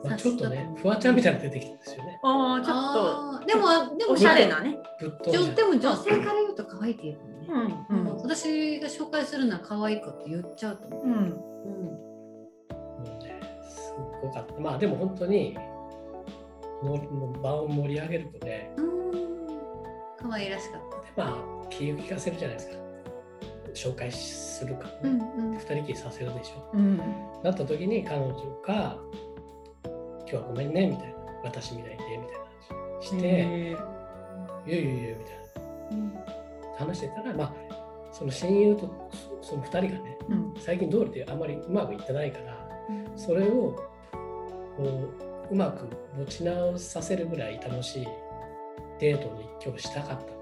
[0.05, 2.21] まあ、ちょっとね、フワちゃんみたいなの出てきたんですよね。
[2.23, 4.79] ああちょっあーでもでもとおしゃれなね。
[5.01, 5.09] で
[5.65, 7.87] も女性から言うと可愛いって言うもんね。
[7.91, 11.05] うんうん私が紹介するのは可愛い子って言っちゃうと思う。
[11.05, 11.31] うんうん
[13.07, 14.61] もうね、すごかった。
[14.61, 15.57] まあでも本当に、
[16.83, 18.71] のもう場を盛り上げる子で、
[20.19, 20.81] 可愛いらしかっ
[21.15, 21.23] た。
[21.23, 22.86] まあ、気を利かせるじゃないですか。
[23.77, 24.89] 紹介するか。
[25.03, 25.55] うんうん。
[25.55, 26.71] 二人きりさせるでしょ。
[26.75, 26.97] うん。
[27.43, 28.35] なった時に彼女
[28.67, 28.97] が
[30.21, 32.45] 「今日はごめんね」みたいな「私みたいで」みたいな
[32.97, 35.37] 話して「いやいやいや」みたい
[35.93, 36.15] うん。
[36.15, 36.21] な
[36.79, 37.55] 話してたらまあ
[38.13, 38.91] その親友と
[39.43, 40.55] そその二人がねうん。
[40.59, 42.57] 最近通りであんまりうまくいってないから
[43.15, 43.77] それを
[44.77, 45.87] こううまく
[46.19, 48.09] 持ち直させるぐらい楽しい
[48.99, 50.36] デートに今日したかった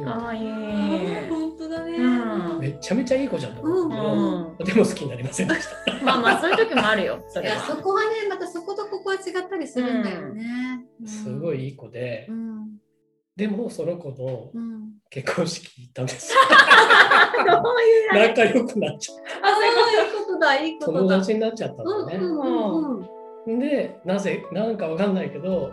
[0.00, 1.96] っていうああいえいあえ本当だね。
[1.98, 5.92] うんめちゃめちゃいい子じゃんと思ったけど、うんでも好きになりませんでした。
[6.04, 7.18] まあまあそういう時もあるよ。
[7.28, 7.62] そいやれは。
[7.66, 10.42] そこはねまたそことここは違ったりするんだよね。
[11.06, 11.60] すごい。
[11.62, 12.62] いいい子で、うん
[13.34, 14.82] でもその子のうん。
[15.10, 16.32] 結婚式行ったんです
[17.36, 20.86] ういう仲良くなっちゃっあそういうことだいいた。
[20.86, 21.04] ことだ。
[21.08, 22.18] 友達になっちゃったんうんだね。
[22.18, 22.44] うんう
[22.94, 23.06] ん
[23.46, 23.58] うん。
[23.58, 25.72] で、なぜ、なんかわかんないけど、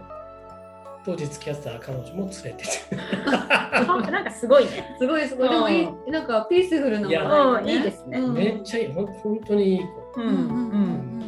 [1.06, 2.96] 当時付き合ってた彼女も連れてて。
[2.96, 4.96] なんかすごいね。
[5.00, 5.50] すごいすごい。
[5.50, 10.22] でもいいなんかピースフルな話題だうんいいですねうんめっちゃいい、ほん本当にいい子。
[10.22, 10.36] ううんうんう
[10.78, 11.20] ん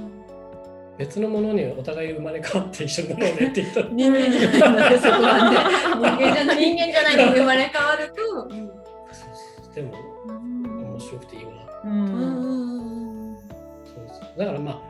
[0.97, 3.81] 別のものにお互い生まれ変わって一緒になろうねって言った。
[3.81, 4.99] 人間じゃない。
[4.99, 8.13] 人間じゃない人間じゃない生まれ変わると。
[8.13, 8.49] そう
[9.63, 9.93] そうでも
[10.27, 11.51] 面白くていいわ。
[11.85, 12.09] ううんん。
[12.09, 13.37] うん
[13.83, 14.81] そうそうだからまあ、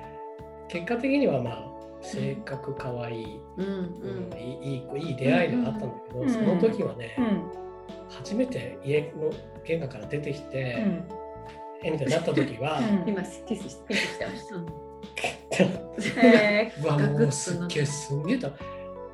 [0.67, 1.70] 結果的にはまあ、
[2.01, 7.43] 性格かわいい、うんううんんいいいい出会いではあったんだけど、うんその時はね、うん。
[8.09, 9.31] 初めて家の
[9.63, 11.07] 玄関から出てきうて、ん
[11.83, 13.93] えみたいになった時は、うん 今キスして
[14.25, 14.55] ました。
[16.23, 18.51] えうわもうすっげえすんげえだ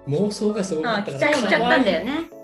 [0.07, 2.36] 妄想がすごかった来ちゃいしちゃったんだよね。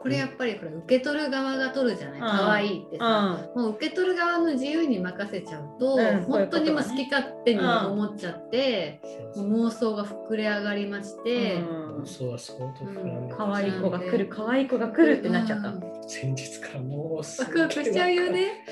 [0.00, 2.20] これやっぱりこれ受け取る側が取るじゃない？
[2.20, 2.26] うん。
[2.26, 3.52] 可愛いってうさ。
[3.54, 3.58] ん。
[3.58, 12.02] もう受け取る側の自由に任せちゃうと、うん本当にも好き勝手に思っちゃって、うそうもう妄想が膨れ上がりまして、うん。
[12.02, 15.68] 妄想は相当膨らんで可愛い子が来る可愛い子が来るってなっちゃった。
[15.68, 15.80] うん。
[16.08, 18.64] 先日からもうすワクワクしちゃうよね。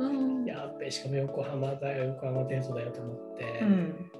[0.00, 0.44] うん。
[0.44, 4.10] やっべしかも横浜だよ横浜デートだよと思って、うん。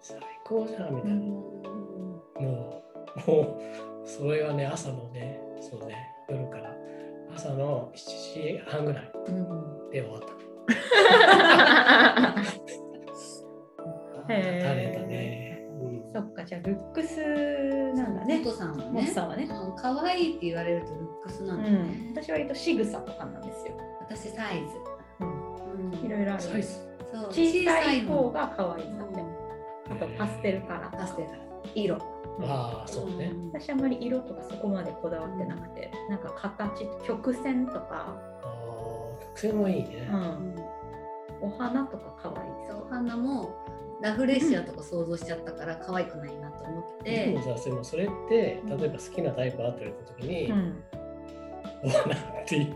[0.00, 1.20] 最高じゃんみたいな、うん。
[1.22, 2.82] も
[3.26, 3.60] うも
[4.04, 5.94] うそれはね朝のねそうね
[6.28, 6.74] 夜から
[7.34, 10.28] 朝の7時半ぐらいうんで終わった
[14.30, 17.16] へー垂れたね、うんそっかじゃあルックス
[17.94, 18.44] なんだねモ。
[18.50, 19.06] トさんはね。
[19.06, 19.36] さんは
[19.76, 21.76] 可愛いって言われるとルックスなうんだね。
[21.78, 22.14] ん。
[22.14, 23.74] 私割と仕草とかなんですよ。
[24.00, 24.76] 私サイズ。
[25.20, 26.42] うんうんいろいろある。
[26.42, 26.68] サイズ？
[27.12, 29.22] そう小さい方のが可愛いなって。
[29.90, 30.98] あとパステルカラー。
[30.98, 31.40] パステルから
[31.74, 31.98] 色。
[32.42, 33.50] ああそうね、ん。
[33.52, 43.54] 私あんまり色とかそこまでこだわってなくて、なんか形曲線とか、ああ曲線はいいね、うん、お花とか可愛いそうお花も
[44.00, 47.26] ラフレシアとか想像しちゃったから可愛くないなと思って。
[47.26, 50.84] でもさでもそれって例えば好きなタイプあって言われた時に、うん、
[51.82, 52.72] お花って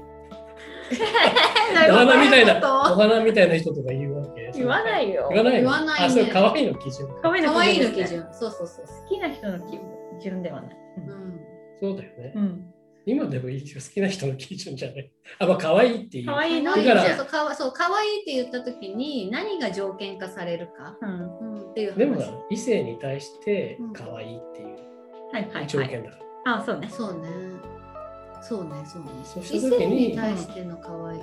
[1.90, 4.50] お花みたいなどお花みたいな人とか言うわけ。
[4.54, 5.28] 言わないよ。
[5.32, 5.70] 言わないの？
[5.70, 6.06] 言わないね。
[6.06, 7.08] あそれ可愛いの基準。
[7.22, 8.28] 可愛いの基ですね準。
[8.32, 8.86] そうそうそう。
[8.86, 9.80] 好きな人の基
[10.22, 10.76] 準ではない。
[10.98, 11.40] うん。
[11.80, 12.72] そうだよね、うん。
[13.06, 15.12] 今でもいいよ好きな人の基準じゃない？
[15.38, 16.26] あまあ可愛いっていう。
[16.26, 21.58] 可愛いの可愛いだからそうそうかわそう可愛いって言った時に何が条件化されるか、うん。
[21.58, 21.98] うん、っていう話。
[21.98, 23.92] でもさ異性に対してうん。
[23.92, 24.68] 可愛いっていう
[25.32, 25.66] はいはいはい。
[25.66, 26.10] 条件だ。
[26.10, 26.88] から、あ、そうね。
[26.90, 27.28] そうね。
[28.42, 29.08] そうねそうね。
[29.24, 31.20] そう異した時に性に対しての可愛い、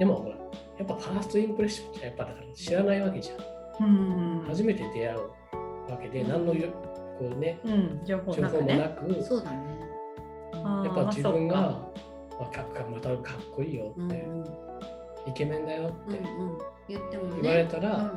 [0.00, 0.36] でもほら
[0.78, 4.44] やっぱファーストインプレッションじゃやっぱだから知らないわけじゃん、うん。
[4.48, 5.20] 初めて出会う
[5.92, 6.28] わけで、うん。
[6.30, 6.68] 何のよ
[7.18, 9.22] こうねうん、情報情報もなんかね。
[9.22, 9.58] そうだね。
[10.54, 11.70] やっぱ自分が、まあ
[12.40, 14.26] まあ、かかまたかっこいいよって、
[15.28, 16.18] イケメンだよって
[16.88, 17.38] 言ってもね。
[17.42, 18.08] 言われたら、うん。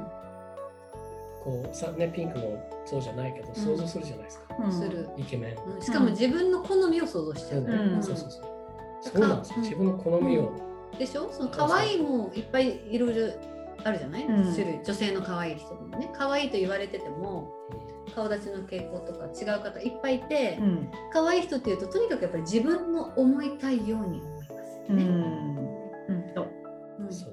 [1.43, 4.71] こうさねピンクもそうじゃないけど想像するじゃないですか、うん。
[4.71, 5.81] する、イケメン、うん。
[5.81, 7.65] しかも自分の好みを想像しちゃう、
[8.01, 8.41] そうそうそうそう。
[9.01, 9.61] そうなんですよ、うん。
[9.63, 11.29] 自分の好みを、でしょ？
[11.31, 13.27] その可愛いもいっぱいいろいろ
[13.83, 17.51] あるじゃない、うん種類女性の可愛い人もね可愛いと言われてても
[18.15, 20.89] 顔立ちの傾向とか違う方いっぱいいて、うん。
[21.11, 24.47] 可愛い人っていうととにかくやっぱり自分の思いたいように思います
[24.89, 25.03] よね。
[25.03, 25.55] うん。
[27.07, 27.25] うそ。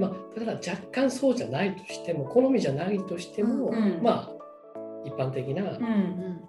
[0.00, 4.30] まあ、だから若干そうじゃないとしても好みじゃないとしても、うんまあ
[5.04, 5.78] 一般的な、う。
[5.78, 6.40] うんん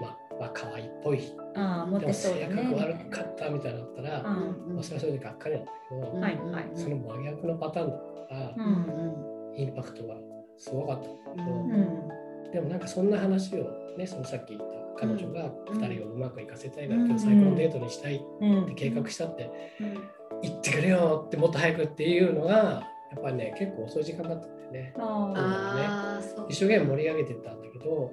[0.00, 1.20] まあ、まあ可愛いっぽい
[1.56, 3.06] ああ、モでもテそうだ性格悪ね。
[3.10, 4.22] かったみたいになったら、う
[4.70, 9.14] んまあ、それはそれでがっかりなんだけど、うんはいはいその真逆のパターンだったら、うん
[9.56, 10.16] インパクトが
[10.58, 12.50] すごかったんだけど、うんうん。
[12.52, 14.60] でもなんかそんな話をねそのさっき言っ
[14.96, 18.66] た彼女がうん2人をうまくいかせたいから、うん今日最高のデートにしたいっうん。
[18.66, 19.94] て計画したって、うん
[20.42, 22.82] 言ってくれよってもっと早くっていうのがや
[23.18, 24.92] っぱりね結構遅い時間だったんだよね。
[24.98, 28.12] あああそう一生懸命盛り上げてったんだけど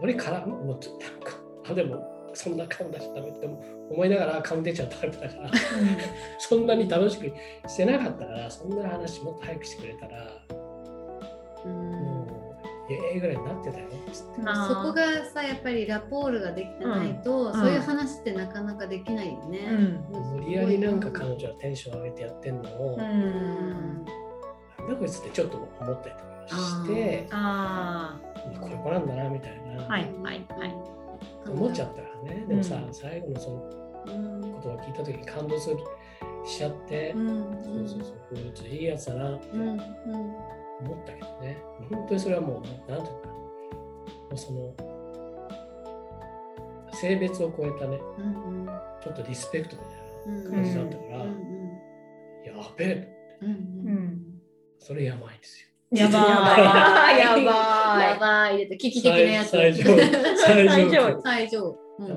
[0.00, 1.38] 俺からもうちょっとなんか
[1.70, 2.02] あでも
[2.34, 3.48] そんな顔出しちゃダメって
[3.90, 5.50] 思いながら顔出ちゃっただから。
[6.38, 7.32] そんなに楽しく
[7.68, 10.26] してなかったからそんな話もっと早くしてくれたら。
[11.64, 11.90] うん。
[11.90, 12.56] も
[12.88, 13.86] うええぐらいになってたよ。
[14.12, 17.54] そこがさやっぱりラポールができてないと、ん。
[17.54, 19.58] そういう話ってなかなかできないよね。
[19.70, 20.40] うん。
[20.40, 22.96] 無理やりなんか彼女はテンション上げてやってんのを、う。
[22.96, 23.18] なん。
[23.18, 24.04] ん
[24.88, 28.18] だこいつってちょっと思ったりとかしてあ
[28.52, 29.88] まあこういう子なんだなみたいな、あ。
[29.88, 30.99] はいはいはい。
[31.48, 32.44] 思っちゃったからね。
[32.46, 33.70] でもさ、うん最後のその
[34.06, 34.10] う
[34.48, 35.76] んことを聞いた時に感動する
[36.44, 37.28] しちゃって、うん。
[37.62, 41.58] そうそうそうこいついいやつだなって思ったけどね、
[41.90, 43.02] 本当にそれはもうなん。
[43.04, 44.74] ていうかもうその
[46.92, 48.66] 性別を超えたねうん。
[49.02, 49.76] ちょっとリスペクト
[50.26, 50.42] みうん。
[50.44, 51.32] たいな感じだったから、うん。
[52.44, 53.08] やべえ
[53.42, 53.48] うん。
[53.48, 53.56] うん。
[53.56, 54.40] うん。
[54.78, 55.40] それやばいん。
[55.40, 55.68] ですよ。
[55.92, 57.18] やばい。
[57.18, 57.44] やばい。
[57.44, 59.50] やばい危機的なやつ。
[59.50, 59.96] 最最上
[60.36, 61.76] 最最上上最上。
[61.98, 62.14] うんの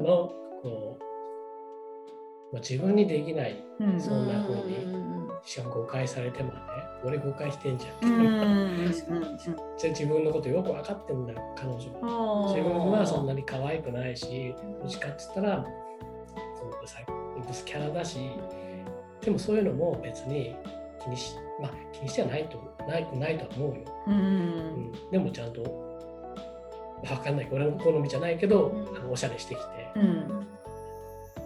[0.61, 3.99] こう、まあ、自分にできないうん。
[3.99, 6.59] そんな風うんにうんしかも誤解されてもね
[7.03, 8.91] 俺誤解してんじゃん、うん。
[8.93, 15.65] 確かにじゃあ自分のことよく分かってんだよ彼女は自自分はそんなに可愛くないしどっちかって言ったら
[16.57, 16.99] そのさ
[17.45, 18.19] ブスキャラだし
[19.21, 20.55] でもそういうのも別に
[21.03, 24.11] 気にしまあ気にしてはないとないないとは思うよ、う。
[24.11, 24.17] うん。
[24.17, 25.63] ん、でもちゃんと
[27.03, 27.47] 分かんない。
[27.51, 28.97] 俺の好みじゃないけど、うん。
[28.97, 30.47] あのおしゃれしてきて、うん。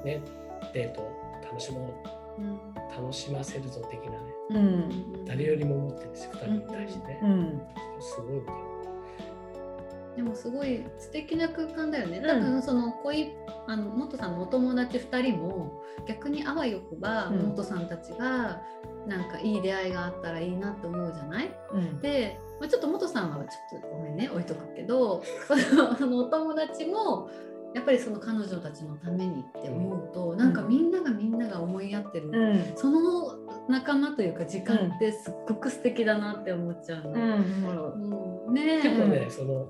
[0.04, 0.22] ね、
[0.74, 1.12] デートを
[1.44, 1.94] 楽しも
[2.38, 2.42] う。
[2.42, 4.18] うん楽しませるぞ的なね。
[4.50, 5.26] うん。
[5.26, 7.62] 誰よりも思ってるんですよ2人に対してね、うん。
[8.00, 8.42] すごい
[10.18, 12.18] でもすごい素敵な空間だよね。
[12.18, 12.28] うん。
[12.28, 13.34] 多分その恋
[13.68, 17.38] あの元さんのお友達2人も逆にあわよくばうん。
[17.50, 18.62] 元さんたちが
[19.08, 21.52] なんかいい出会いがあったらいいなって思うじゃない？
[21.72, 22.00] うん。
[22.02, 25.22] で、まあ、ちょっと元さんはちょっとごめんね置いとくけど
[25.98, 27.30] そのお友達も
[27.76, 32.64] やっぱりその彼女たちのためにって思うと、なんかみんながみんなが思い合ってる、うん。
[32.76, 33.36] その
[33.68, 37.12] 仲間というか時間ってすっごく素敵だなって思っちゃうの。
[37.12, 38.54] うんうん。
[38.54, 38.82] ねえ。
[38.82, 39.68] 結構ね、その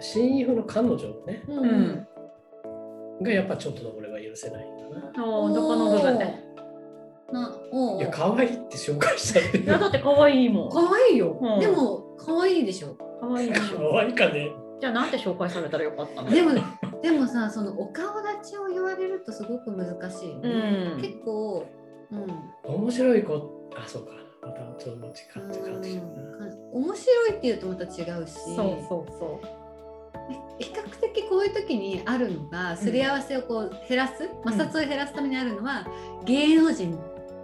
[0.00, 1.42] 親友の彼女ね。
[1.48, 1.58] うん。
[1.58, 2.06] うん
[3.20, 5.26] がやっぱちょっと俺は許せないんだな。
[5.26, 6.24] おーどこの部分で？
[7.32, 10.70] なおういや可愛いって紹介しちゃっていやだって可愛いもん。
[10.70, 11.58] 可愛いよ、うん。
[11.58, 12.96] でも可愛いでしょ。
[13.20, 14.48] 可愛いでしょ可愛いかね。
[14.80, 16.30] じゃあなんて紹介されたらよかったの？
[16.30, 16.52] でも
[17.02, 20.48] でもさそのお顔立ちを言われるとすごく難しいよね、
[20.94, 21.00] うん。
[21.00, 21.66] 結構
[22.12, 22.72] うん。
[22.72, 23.34] 面白い子
[23.76, 24.12] あそうか。
[24.42, 25.10] またちょっと違
[25.42, 26.02] う違う違う
[26.38, 26.46] な。
[26.46, 26.84] うん。
[26.84, 27.90] 面白いっていうとまた違う
[28.28, 28.34] し。
[28.34, 28.54] そう
[28.88, 29.40] そうそ
[30.58, 35.86] 比較的こういう時にあるのがすり合わせをこう減らす、摩擦を減らすためにあるのは
[36.24, 36.98] 芸能人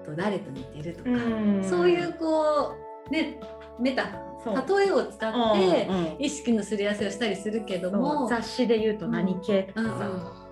[0.04, 2.76] と誰と似てるとか、うそういうこ
[3.08, 3.38] うね
[3.78, 6.16] メタ例えを使ってうんうん。
[6.18, 9.92] 意識のすり合わせをしたりするけども、雑誌で言うと何系とうんうん。
[9.92, 10.43] かさ、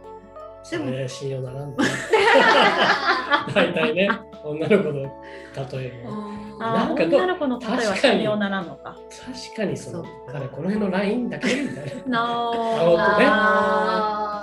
[0.63, 1.85] それ信用ならんだ。
[3.55, 4.09] 大体ね
[4.45, 5.11] 女の子の例
[5.87, 6.05] え
[6.59, 8.97] なんかど女の子の例えは信用ならんのか。
[9.51, 13.27] 確かにそのそうだからこの辺のラインだけみたいな 青とね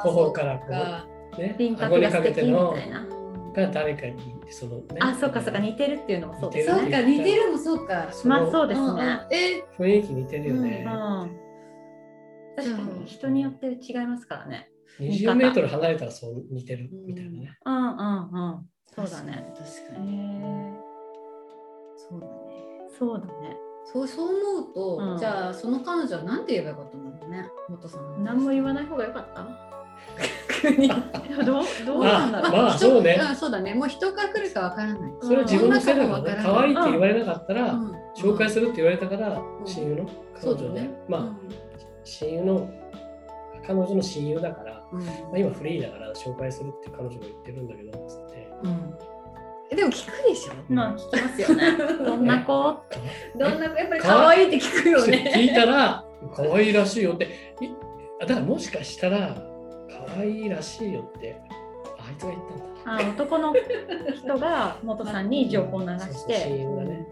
[0.04, 0.66] 頬からこ
[1.38, 1.42] う。
[1.42, 3.06] ね輪顎に郭が素敵みかけてのたいな。
[3.54, 4.16] が誰かに
[4.50, 4.84] そのね。
[5.00, 6.92] あ、そうかそうか似てるっていうのもそうですそうね。
[6.92, 8.08] か似てるもそうか。
[8.26, 8.52] まあう。
[8.52, 8.88] そうですね。
[8.88, 9.64] うんうんえ？
[9.80, 10.90] 雰囲気似てるよねう。
[10.90, 11.40] ん。
[12.56, 14.69] 確かに人によって違いますからね。
[15.00, 17.58] 20メートル離れたらそう似てるみたいなね。
[17.66, 17.88] うんうんう
[18.58, 18.70] ん。
[18.96, 19.54] そうだね。
[19.56, 20.18] 確かへに。
[20.18, 20.74] え。
[21.96, 22.32] そうだね。
[22.98, 23.58] そうだね。
[23.86, 27.50] そうそう思うと、うんじゃあその彼女は何て言えばよかったんだろうね。
[27.70, 28.24] 元さん。
[28.24, 29.46] 何も言わない方がよかった？
[31.46, 31.64] どう？
[31.86, 32.52] どうなんだろう？
[32.52, 33.74] まあ人そうねんそうだね。
[33.74, 35.14] もう人が来るかわからない。
[35.22, 36.32] それは自分のせいだからね。
[36.38, 40.90] うん可愛いって言われなかったら、うん紹介するって言われたから、ん親友の彼女ねそうだね。。
[41.08, 41.30] まあ、
[42.04, 42.70] 親友の
[43.70, 45.06] 彼女の親友だから、うん。
[45.06, 48.94] まあ、今フリーだから紹介するって彼女が言ってるんだけどつってうん。
[49.72, 50.74] えでも聞くでしょ？
[50.74, 51.78] まあ聞きますよね。
[52.04, 52.52] どんな子？
[53.38, 55.32] どんなやっぱり可愛いって聞くよね。
[55.36, 56.04] 聞いたら
[56.34, 57.28] 可愛いらしいよって
[58.20, 59.36] だからもしかしたら
[60.16, 61.40] 可愛いらしいよって
[62.00, 63.54] あいつが言ったんだあ男の
[64.16, 67.08] 人が元さんに情報を流しそうそう親てね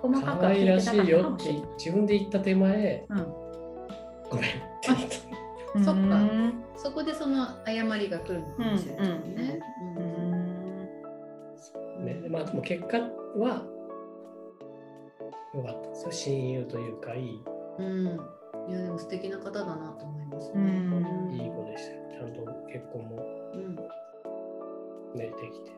[0.00, 1.68] 細かく可愛いらしは聞いてたかいよって。
[1.76, 3.16] 自分で言った手前うん
[4.30, 5.27] ごめんって言った
[5.74, 9.60] そっかうんそこでその誤りが来るのかもしれないね。
[12.00, 12.98] ね、まあでも結果
[13.36, 13.64] は
[15.54, 17.42] 良かったですよ親友というかいい
[17.78, 18.06] うん。
[18.68, 20.60] いやでも素敵な方だなと思いますね。
[20.60, 23.16] うんいい子でしたよちゃんと結婚も
[23.54, 23.74] うん。
[23.74, 23.82] ね
[25.14, 25.72] できて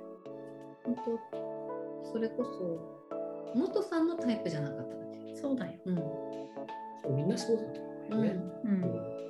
[0.84, 5.36] 本当それこそ元さんのタイプじゃなかっただけ？
[5.36, 5.72] そうだよ。
[5.86, 7.16] うん。
[7.16, 8.26] みんなそうだと思ううん。
[8.26, 9.29] よね、ううんん。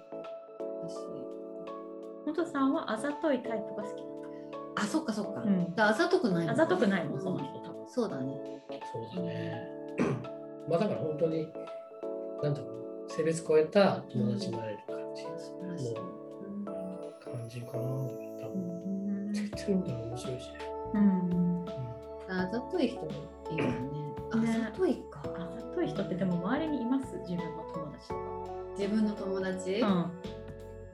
[2.30, 4.04] 元さんはあざといタイプが好きだ
[4.76, 5.42] あ、そっかそっか。
[5.42, 8.34] うんだあざとくないもんねあざとくないもんその人多分そうだね。
[8.92, 9.68] そうだね。
[10.68, 11.48] まあだから本当に、
[12.42, 15.28] なんだろう、性別超えた友達になれる感じ、素
[15.60, 15.94] 晴らしい。
[17.24, 17.82] 感じかな。
[17.82, 17.84] 多
[18.46, 20.58] う分ん絶対飲んだら面白いしね。
[20.94, 21.64] うん
[22.28, 23.00] あざとい人
[23.50, 23.74] いいよね。
[24.32, 25.20] あねざといか。
[25.36, 27.16] あざとい人ってでも周りにいます？
[27.28, 28.20] 自分の友達とか。
[28.78, 30.10] 自分の友達、うん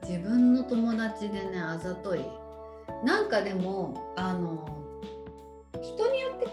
[0.07, 2.21] 自分の友達でねあざとい。
[3.03, 4.65] なんかでもあの
[5.81, 6.51] 人によってか、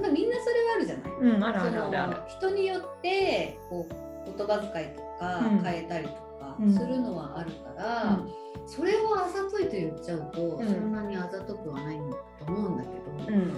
[0.00, 2.12] まあ、みんなそれはあるじゃない、うん、あるあるあるある。
[2.28, 5.62] その人によってこう言葉遣いとかうん。
[5.62, 6.72] 変えたりとかうん。
[6.72, 8.20] するのはあるから、
[8.66, 10.66] それをあざといと言っちゃうと、うん。
[10.66, 11.96] そんなにあざとくはない
[12.38, 13.52] と思うんだけど、うん。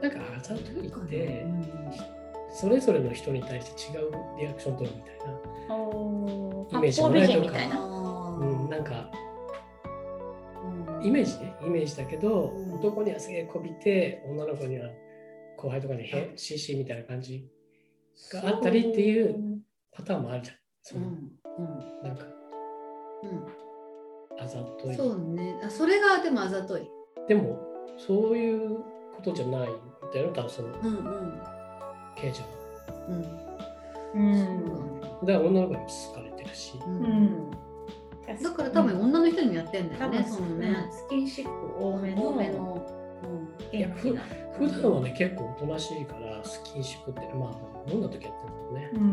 [0.00, 1.64] なんかあざといってう、ん。
[2.52, 5.18] それぞれの人に対して違うリアクション取るみたい
[5.68, 5.74] な。
[5.74, 7.76] おイメージもらえるとか人みたいな。
[7.76, 7.95] あー
[8.40, 9.10] うん、なんか
[10.98, 11.06] うん。
[11.06, 12.74] イメージね、イメージだけど、うん。
[12.74, 14.88] 男にはすげえこびて、女の子には
[15.56, 17.48] 後輩とかにへ CC みたいな感じ
[18.32, 19.62] があったりっていう
[19.92, 20.56] パターンもあるじゃん。
[20.82, 22.02] そのうんうん。
[22.02, 22.24] なんか
[23.22, 24.42] うん。
[24.42, 24.94] あざとい。
[24.94, 25.60] そうね。
[25.64, 26.88] あそれがでもあざとい。
[27.28, 27.58] でも、
[27.96, 28.76] そういう
[29.16, 29.74] ことじゃないん
[30.12, 31.42] だよ、多分その、うんうん。
[32.14, 33.56] ケイちゃんは。
[34.14, 34.20] うん。
[34.20, 34.64] うん。
[34.64, 34.70] ね。
[35.22, 37.50] だから女の子にも好かれてるるし、ううんん。
[38.42, 41.50] だから多分女の人にもやってんだよね、多分そのね、スキンシップ
[41.84, 42.86] 多めの多めの。
[43.72, 44.22] 元気な。
[44.58, 48.96] 普段はね結構おとなしいからスキンシップってまあ飲んだ時やってるんだよねう。
[48.96, 49.10] うんん。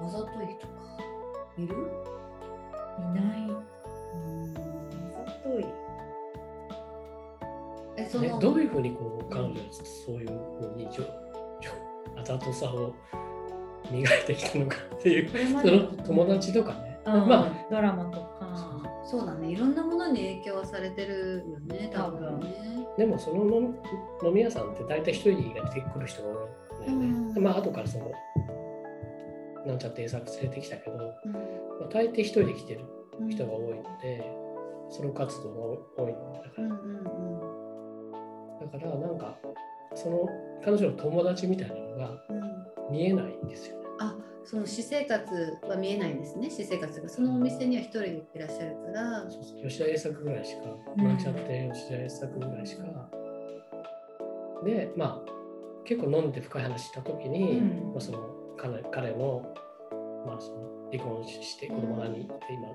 [0.00, 0.28] うん、あざとい
[0.58, 0.72] とか
[1.58, 1.74] いる？
[2.98, 3.40] いない。
[4.14, 5.66] うんあざとい。
[7.96, 10.30] えその、ねどういうふうにこう彼女はそういうふ
[10.74, 11.04] うにちょ
[11.60, 11.70] ちょ
[12.16, 12.94] あざとさを
[13.90, 18.38] 磨いてきたのかっていうそでの友達とかね、うんまドラマとか。
[19.04, 22.46] そうだね、いろんなものに影響はされてるよね、多分ね。
[22.98, 23.74] でもその飲
[24.22, 27.18] 飲み屋さんって大体一人が出てくる人が多いんだよね。
[27.28, 28.10] うんでまあ後からその
[29.66, 31.10] なんちゃって栄作連れてきたけど、まうん
[31.84, 32.80] あ、大抵一人で来てる
[33.20, 34.30] うん人が多いので、
[34.90, 35.54] ソロ活動
[35.96, 39.38] が多いんだから、うんうんだからなんか
[39.94, 40.28] その
[40.62, 42.40] 彼女の友達みたいなのがうんう
[42.90, 43.87] ん見えないんですよね。
[43.98, 47.08] あその私生活は見えないんですね、私生活が。
[47.08, 49.26] そのお店には一人で行ってらっしゃるから。
[49.62, 50.62] 吉田栄作ぐらいしか、
[50.96, 52.84] うんなんちゃって吉田栄作ぐらいしか。
[54.64, 58.18] で、まあ、結構飲んで深い話したときに、うんまあ、その
[58.56, 59.42] 彼彼の,、
[60.26, 62.74] まあその離婚して子供何人いて今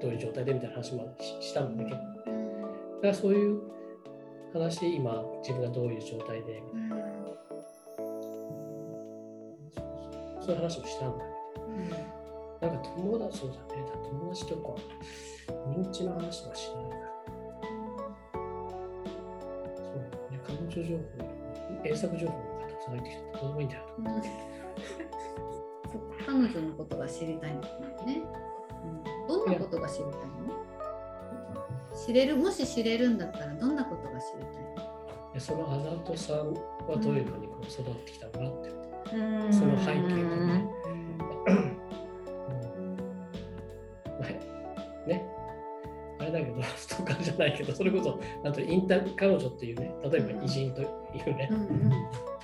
[0.00, 2.08] どういう状態でみたいな話もししたんだけど、だか
[3.02, 3.60] らそういう
[4.52, 6.91] 話で今自分がどういう状態でうん
[10.44, 11.24] そういう話もしたんだ。
[12.60, 14.74] けどなんか友達そうだね友達とか
[15.68, 17.02] 認知の話はしないから
[19.74, 21.02] そうだね彼女情報
[21.84, 24.04] 栄作情報がたくさん入ってきてどうでもいいんだようん
[25.90, 27.74] そ彼女のことが知りたいんだよ
[28.06, 28.22] ね。
[28.84, 29.28] うん。
[29.28, 30.16] どんなことが知りたいの？
[31.94, 35.32] 知れるもし知れるんだったらどんなことが知りたいの？
[35.34, 38.32] でそのあざとさんはどういうふうにこう育ってきたの？
[38.32, 38.51] かなって、うん
[39.50, 40.64] その背景とね、
[44.06, 44.28] まあ
[45.08, 45.26] ね。
[46.20, 51.50] あれだけどストーカーじゃないけどそれこそなんとインタ彼女っていうね例えば偉人というね、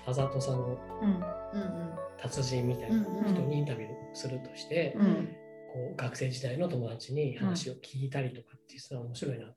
[0.06, 0.78] あざとさんうん。
[2.20, 5.28] 達人みたいな人にインタビューするとして、うん。
[5.72, 9.54] こう学生時代の友達に話を聞いたりとかっていうのは面白いなと、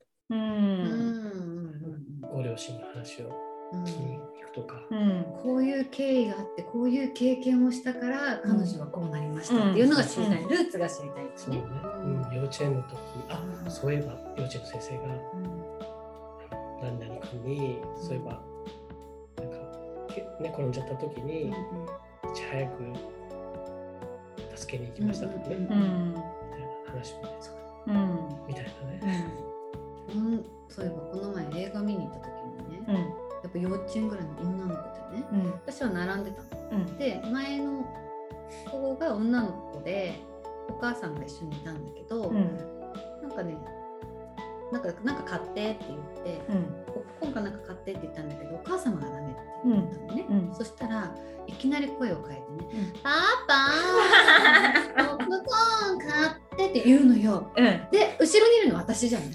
[2.34, 3.84] ご両親の話をうん。
[3.84, 5.24] 聞きに行くとか、うん。
[5.42, 11.60] こういう経緯があってこういう経験をしたから彼女はこうなりましたっていうのが知りたい、うんルーツが知りたいですそうね。
[11.60, 11.66] ね。
[12.04, 12.36] うん。
[12.36, 12.96] 幼稚園の時
[13.28, 13.70] あうん。
[13.70, 15.02] そういえば幼稚園の先生が
[16.82, 18.42] 何々君にそういえば
[19.38, 19.56] なんか
[20.08, 21.52] けね転んじゃった時に、い
[22.34, 22.92] ち早く
[24.56, 26.14] 助けに行きましたとかね、うんみ
[26.50, 27.32] たいな話もね
[27.86, 28.46] うん。
[28.48, 29.26] みたいなね、
[30.14, 32.26] うん、そういえばこの前映画見に行った時
[32.68, 35.50] にね、うんやっぱ幼稚園ぐらいの女の子でねうん。
[35.52, 36.70] 私は並んでたの。
[36.70, 36.98] うん。
[36.98, 37.84] で前の
[38.70, 40.20] 子が女の子で
[40.68, 42.56] お母さんが一緒にいたんだけど、うん。
[43.22, 43.56] なんかね
[44.70, 46.62] なんかなんか買ってって言って、うん。
[46.86, 50.54] ポップコーンかなんか買ってって言ったんだけどお母様がダメって言ったのね、うん。
[50.54, 51.14] そしたら
[51.46, 53.10] いきなり声を変えてねうん「パ
[53.48, 53.54] パ
[55.04, 57.50] ポップコーン買って」って言うのよ。
[57.56, 57.64] うん。
[57.90, 59.30] で後ろにいるの私じゃん、うん。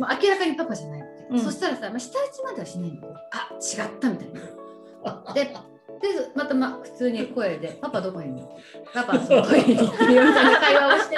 [0.00, 1.01] もう明らかにパパじゃない
[1.32, 5.34] うんそしたらさ、まあ、舌打ちまではしないんだけどあ違ったみたいな。
[5.34, 8.56] ででまたまあ普通に声で「パパどこにいるの?」
[8.92, 11.16] 「パパそのトイレに行ってるよ」みたいな会話をして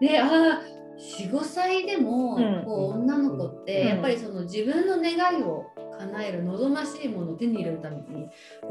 [0.00, 0.62] てでああ
[1.00, 5.64] 45歳でも、うんこう女の子って、うんやっぱりその自分の願いを
[5.98, 8.28] 叶える望ましいものを手に入れるために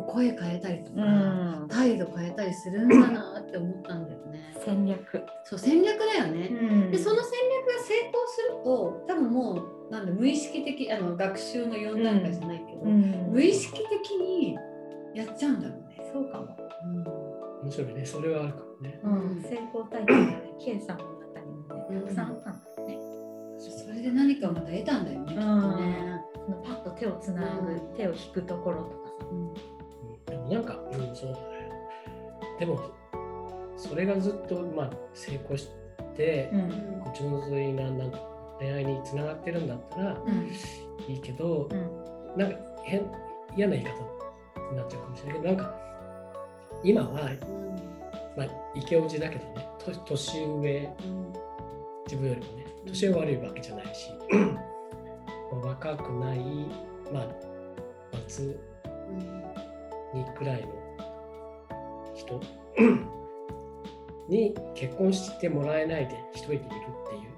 [0.08, 4.54] 声変えたりとか、うん態度変えたりするんだなって思ったんだよね。
[4.64, 6.50] 戦略そう戦略だよね。
[6.50, 6.54] う
[6.88, 13.32] んでその戦略が成功すると多分もうなんだ無意識的あの学習の4段階じゃないけど、うん。
[13.32, 14.56] 無意識的に
[15.16, 15.98] やっちゃうんだろうね。
[16.14, 16.58] そうかも。
[17.64, 18.06] 面白いね。
[18.06, 19.00] それはあるかもね。
[19.04, 19.42] うん。
[19.42, 23.00] 成功体験がね K さんの中にもねたくさんあったんだよね。
[23.60, 25.26] それで何かまた得たんだよね。
[25.28, 26.22] きっとね。
[26.46, 27.96] そのパッと手をつなぐうん。
[27.96, 29.26] 手を引くところとかさ。
[29.32, 29.48] うん。
[29.48, 29.54] うん。
[30.26, 31.72] でもなんか、うん、そうだね。
[32.60, 32.80] でも、
[33.76, 35.70] それがずっと、まあ、成功し
[36.16, 37.02] て、うん。
[37.02, 38.29] こっちの沿いななんか
[38.60, 40.52] 恋愛につながってるんだったらうん。
[41.08, 42.38] いいけど、うん。
[42.38, 43.02] なんか変
[43.56, 43.92] 嫌な言い方
[44.72, 45.76] になっちゃうかもしれないけど、なんか、
[46.84, 47.32] 今は、
[48.38, 50.90] まあ、イケオジだけどね、と年上、
[52.06, 54.10] 自分よりもね、年上悪いわけじゃないし、
[55.52, 56.40] まあ若くない、
[57.12, 57.28] まあ、
[58.14, 58.60] 松
[60.14, 60.68] にくらいの
[62.16, 62.40] 人
[64.28, 66.68] に結婚してもらえないで一人でいるっ
[67.10, 67.29] ていう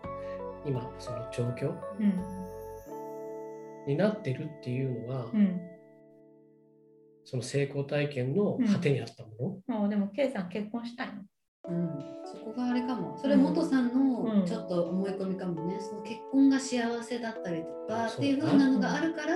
[0.65, 2.13] 今その状況うん。
[3.87, 5.59] になってるっていうのは、うん。
[7.23, 11.21] その成功体験の果てにあったもの、もうでも K さん結婚したいの？
[11.69, 11.89] うん、
[12.25, 13.17] そこがあれかも。
[13.21, 14.23] それ元さんうん。
[14.41, 19.35] のちょっと思い込みかもね、その結婚が幸せだったりとかっていう風なのがあるから、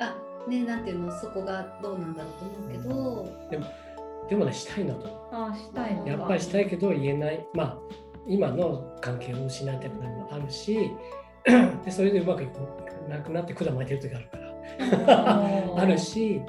[0.00, 1.20] あねなんていうの？
[1.20, 3.58] そこがどうなんだろうと思うけど、
[4.28, 5.06] でもねしたいなと。
[5.06, 7.46] 思ああしたいやっぱりしたいけど言えない。
[7.54, 7.78] まあ
[8.26, 10.90] 今の関係を失いたくなるのもあるし
[11.84, 12.58] でそれでうまくいく
[13.08, 14.44] なくなって管巻いてる時あるから。
[15.76, 16.40] あるし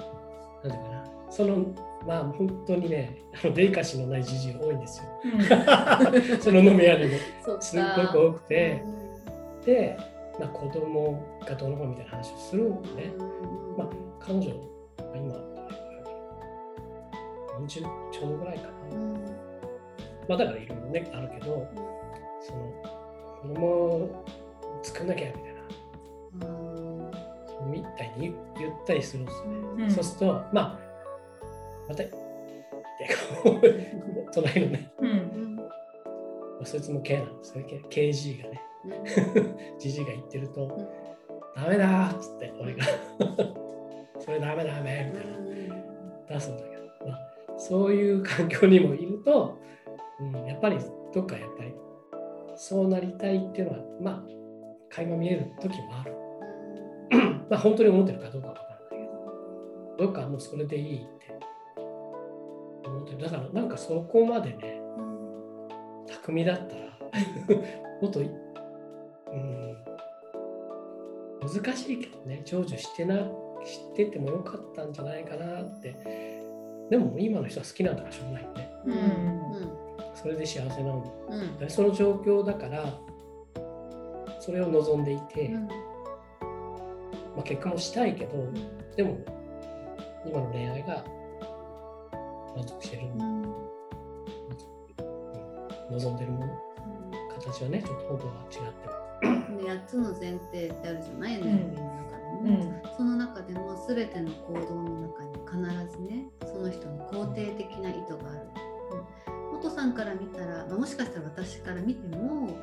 [0.64, 1.06] なんていうかな。
[1.30, 1.66] その
[2.08, 5.06] まあ本当にねあのデリカシーのないじじい多いんですよ。
[5.24, 6.40] うん。
[6.40, 7.62] その飲み屋でも。
[7.62, 8.82] すっごく多くて。
[8.86, 9.66] うん。
[9.66, 9.98] で、
[10.40, 13.14] まあ、子供がどうのこうのみたいな話をするんでね。
[13.20, 13.24] う
[13.74, 13.78] ん。
[13.78, 13.88] まあ
[14.20, 14.64] 彼女が今
[14.98, 15.50] どれぐらいか
[17.60, 17.68] な40
[18.12, 19.35] ちょうどぐらいかな、うん
[20.28, 21.68] まあだからいろいろねあるけど
[22.42, 22.72] その
[23.42, 24.26] 子供を
[24.84, 26.48] 作んなきゃみたいな。
[26.48, 27.72] うん。
[27.72, 29.92] みたいに言ったりするんですよね、うん。
[29.92, 30.80] そうするとまあ
[31.90, 32.14] またって
[33.44, 35.12] こう隣のね、ううん。
[35.54, 35.64] んま
[36.62, 37.82] あ、そいつも K なんですよね。
[37.90, 38.62] KG がね。
[39.80, 40.68] じじいが言ってると、ん。
[41.56, 42.86] ダメだーっつって俺が。
[44.20, 45.36] それダメダメみたいな。
[46.30, 47.20] 出すんだけど、まあ、
[47.58, 49.58] そういう環境にもいると、
[50.20, 50.78] うん、やっぱり
[51.14, 51.74] どっかやっぱり
[52.56, 54.24] そうなりたいっていうのはまあ
[54.90, 56.16] 垣間見える時もある。
[57.50, 61.26] まあ本当に思ってるかどうかわからないけどどっかもうそれでいいって。
[62.88, 63.18] 思ってる。
[63.20, 64.82] だからなんかそこまでね
[66.08, 66.82] 巧みだったら
[68.02, 68.30] もっとい、う
[69.36, 69.78] ん、
[71.42, 73.22] 難しいけどね成就してな知
[73.94, 75.96] っててもよかったんじゃないかなって。
[76.90, 78.72] でも今の人は好きなんだからしょうがないよね。
[78.86, 78.94] うん。
[78.94, 81.58] うんそれで幸せなんだうん。
[81.58, 83.00] でその状況だから
[84.40, 85.68] それを望んでいて、うん。
[85.68, 85.74] ま
[87.40, 88.52] あ、結婚もしたいけど
[88.96, 89.18] でも
[90.26, 91.04] 今の恋愛が
[92.56, 93.46] 満足してる、うんうん。
[95.92, 96.66] 望んでるもの。
[97.46, 98.96] 形はねちょっと本当は違っても
[99.58, 102.82] で8つの前提ってあるじゃない？NLP の中でも、うん。
[102.98, 108.65] その中でも全ての行動の中に必ずねその人の肯定的な意図がある、うん、
[109.56, 112.58] 元さんから見たら、まあもしかしたら私から見ても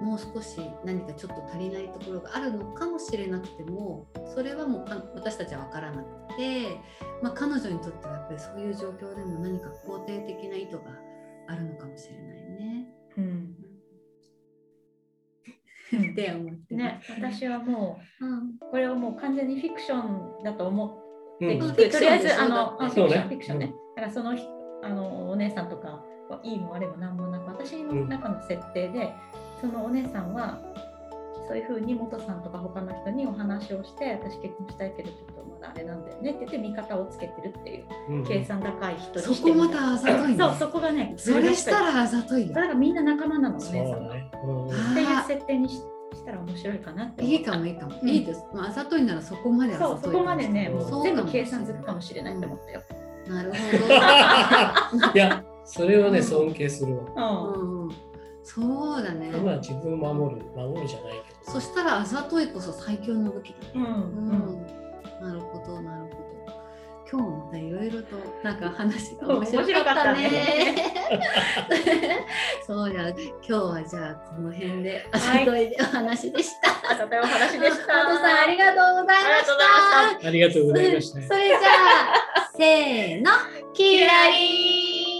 [0.00, 6.76] もう少し何かちょっと足りないところがあるのかもしれなくてもそれはもうか私たちは分からなくて、
[7.22, 10.82] まあ、彼女にとってはやっぱりそういう状況でも何か肯定的な意図が
[11.48, 12.86] あるのかもしれないね。
[13.16, 13.56] うん。
[16.12, 18.38] って思ってね、私はもうん。
[18.38, 20.86] うこれをもう完全にフィクションだと思
[21.36, 21.74] ってうん。
[21.74, 23.18] とりあえずあのフィクション、ね。
[23.28, 23.74] フィクションね。
[23.94, 24.55] だからその人
[24.86, 29.12] あのお姉さんとかはいいも悪いも何もなく私の中の設定で、
[29.60, 30.58] そのお姉さんは
[31.48, 42.54] そういうふうに元さんとか他の人にお話をして私結婚したいけどちょっとまだあれなんだよねって言って味方をつけてるっていううん計算高い人にそしてみこまたあざといねそうそこがねそれしたらあざといよ。
[42.54, 42.60] そ。
[42.60, 44.70] れがみんな仲間なのお姉さんが、だね、うん。
[44.72, 45.82] あっていう設定にし
[46.14, 47.98] したら面白いかなっていいかもいいかも。
[48.00, 48.44] うんいいです。
[48.52, 52.82] まあ、あざといならそこまであざといそうそこまでねもそうう全部計算づくかもしれないって思ったよ、
[53.28, 53.56] なるほ
[55.14, 57.14] いやそれはね尊敬するわうん
[57.54, 57.60] ど。
[57.60, 57.90] うんうん。
[58.44, 59.30] そうだね。
[59.44, 63.70] まあ自分を守る守るじゃないけどそしたらあざといこそ最強の武器だね。
[63.74, 64.66] うんううんん。
[65.28, 66.25] なるほどなるほど。
[67.10, 70.74] 今日いろいろとなんか話が面面白白かったねね。
[72.66, 76.92] そうじゃあ今日はじゃあこの辺であざといでお話でした。
[76.92, 79.46] あざといお話でした本さんありがとうございまし
[80.20, 80.28] た。
[80.28, 83.30] ありがとうございましたそれじゃあ、せーの、
[83.72, 85.15] キラリー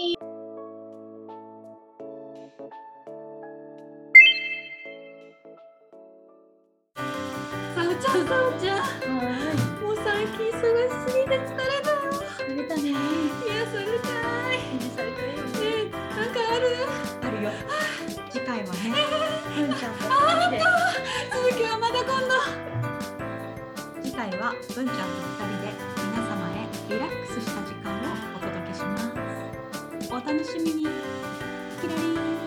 [24.47, 25.73] は文ちゃんと2人で
[26.07, 27.95] 皆様へリラックスした時間を
[28.33, 29.09] お届けします。
[30.09, 30.87] お楽しみに。
[31.81, 32.46] キラリン。